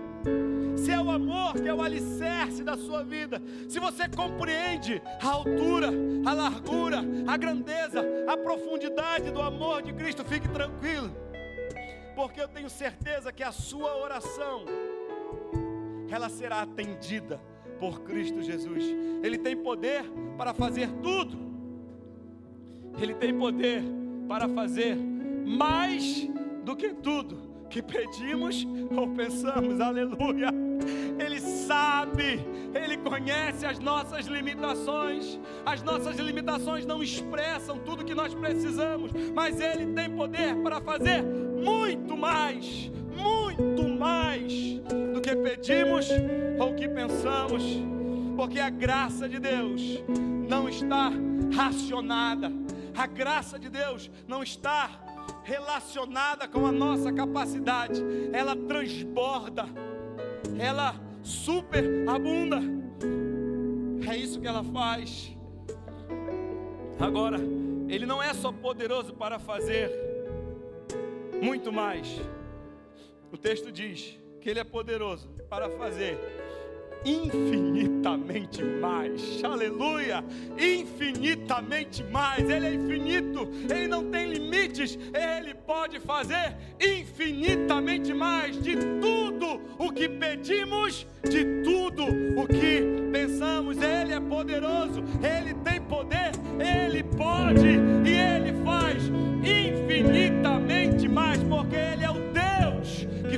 [0.76, 5.28] se é o amor que é o alicerce da sua vida, se você compreende a
[5.28, 5.90] altura,
[6.26, 11.16] a largura, a grandeza, a profundidade do amor de Cristo, fique tranquilo,
[12.16, 14.66] porque eu tenho certeza que a sua oração
[16.10, 17.40] ela será atendida
[17.82, 18.86] por Cristo Jesus.
[19.24, 20.06] Ele tem poder
[20.38, 21.36] para fazer tudo.
[23.02, 23.84] Ele tem poder
[24.28, 26.30] para fazer mais
[26.64, 29.82] do que tudo que pedimos ou pensamos.
[29.82, 30.50] Aleluia.
[31.18, 35.40] Ele sabe, ele conhece as nossas limitações.
[35.66, 41.24] As nossas limitações não expressam tudo que nós precisamos, mas ele tem poder para fazer
[41.24, 44.82] muito mais, muito mais
[45.32, 46.10] que pedimos
[46.60, 47.64] ou que pensamos,
[48.36, 49.82] porque a graça de Deus
[50.50, 51.10] não está
[51.56, 52.52] racionada,
[52.94, 54.90] a graça de Deus não está
[55.44, 58.04] relacionada com a nossa capacidade,
[58.34, 59.66] ela transborda,
[60.60, 62.60] ela superabunda.
[64.10, 65.34] É isso que ela faz.
[67.00, 67.38] Agora,
[67.88, 69.92] Ele não é só poderoso para fazer
[71.42, 72.20] muito mais.
[73.32, 76.18] O texto diz que Ele é poderoso para fazer
[77.06, 79.44] infinitamente mais.
[79.44, 80.24] Aleluia!
[80.58, 82.50] Infinitamente mais.
[82.50, 84.98] Ele é infinito, ele não tem limites.
[85.14, 93.78] Ele pode fazer infinitamente mais de tudo o que pedimos, de tudo o que pensamos.
[93.78, 99.04] Ele é poderoso, ele tem poder, ele pode e ele faz
[99.44, 102.31] infinitamente mais, porque ele é o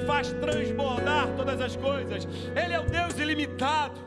[0.06, 2.28] faz transbordar todas as coisas.
[2.56, 4.00] Ele é o Deus ilimitado.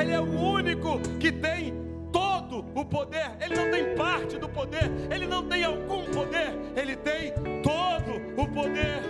[0.00, 1.74] Ele é o único que tem
[2.12, 3.36] todo o poder.
[3.40, 4.90] Ele não tem parte do poder.
[5.10, 6.52] Ele não tem algum poder.
[6.76, 7.32] Ele tem
[7.62, 9.00] todo o poder.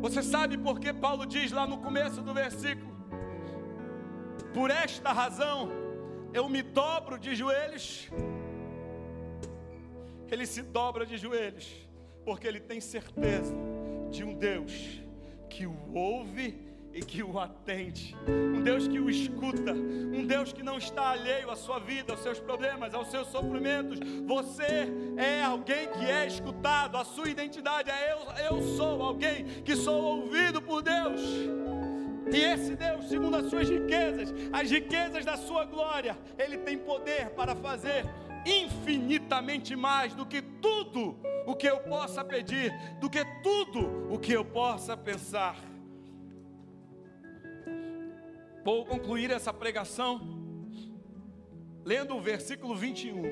[0.00, 2.96] Você sabe por que Paulo diz lá no começo do versículo?
[4.54, 5.70] Por esta razão
[6.32, 8.08] eu me dobro de joelhos.
[10.30, 11.87] Ele se dobra de joelhos
[12.28, 13.54] porque ele tem certeza
[14.10, 15.00] de um Deus
[15.48, 16.60] que o ouve
[16.92, 18.14] e que o atende,
[18.54, 22.20] um Deus que o escuta, um Deus que não está alheio à sua vida, aos
[22.20, 23.98] seus problemas, aos seus sofrimentos.
[24.26, 29.74] Você é alguém que é escutado, a sua identidade é eu, eu sou alguém que
[29.74, 31.22] sou ouvido por Deus.
[32.30, 37.30] E esse Deus, segundo as suas riquezas, as riquezas da sua glória, ele tem poder
[37.30, 38.04] para fazer
[38.48, 44.32] infinitamente mais do que tudo o que eu possa pedir, do que tudo o que
[44.32, 45.56] eu possa pensar.
[48.64, 50.20] Vou concluir essa pregação
[51.84, 53.22] lendo o versículo 21.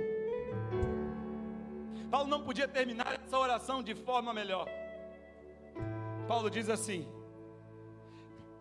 [2.10, 4.66] Paulo não podia terminar essa oração de forma melhor.
[6.26, 7.06] Paulo diz assim: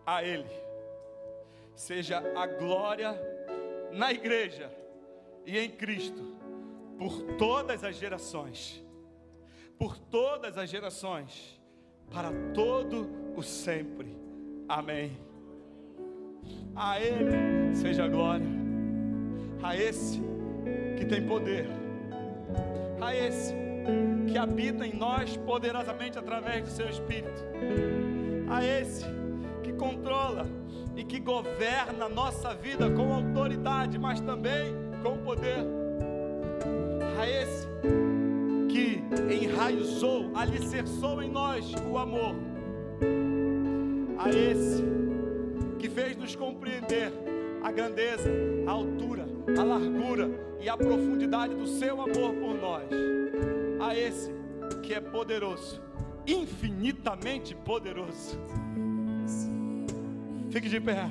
[0.04, 0.50] A Ele
[1.74, 3.18] seja a glória
[3.92, 4.70] na igreja
[5.46, 6.35] e em Cristo
[6.98, 8.82] por todas as gerações,
[9.78, 11.60] por todas as gerações,
[12.10, 14.16] para todo o sempre.
[14.68, 15.18] Amém.
[16.74, 18.46] A Ele seja a glória,
[19.62, 20.20] a esse
[20.96, 21.66] que tem poder,
[23.00, 23.54] a esse
[24.26, 27.42] que habita em nós poderosamente através do Seu Espírito,
[28.48, 29.04] a esse
[29.62, 30.46] que controla
[30.96, 35.85] e que governa a nossa vida com autoridade, mas também com poder
[37.18, 37.66] a esse
[38.68, 39.02] que
[39.32, 42.34] enraizou, alicerçou em nós o amor,
[44.18, 44.84] a esse
[45.78, 47.12] que fez nos compreender
[47.62, 48.30] a grandeza,
[48.66, 49.26] a altura,
[49.58, 52.88] a largura e a profundidade do seu amor por nós,
[53.80, 54.30] a esse
[54.82, 55.80] que é poderoso,
[56.26, 58.38] infinitamente poderoso.
[60.50, 61.10] Fique de pé.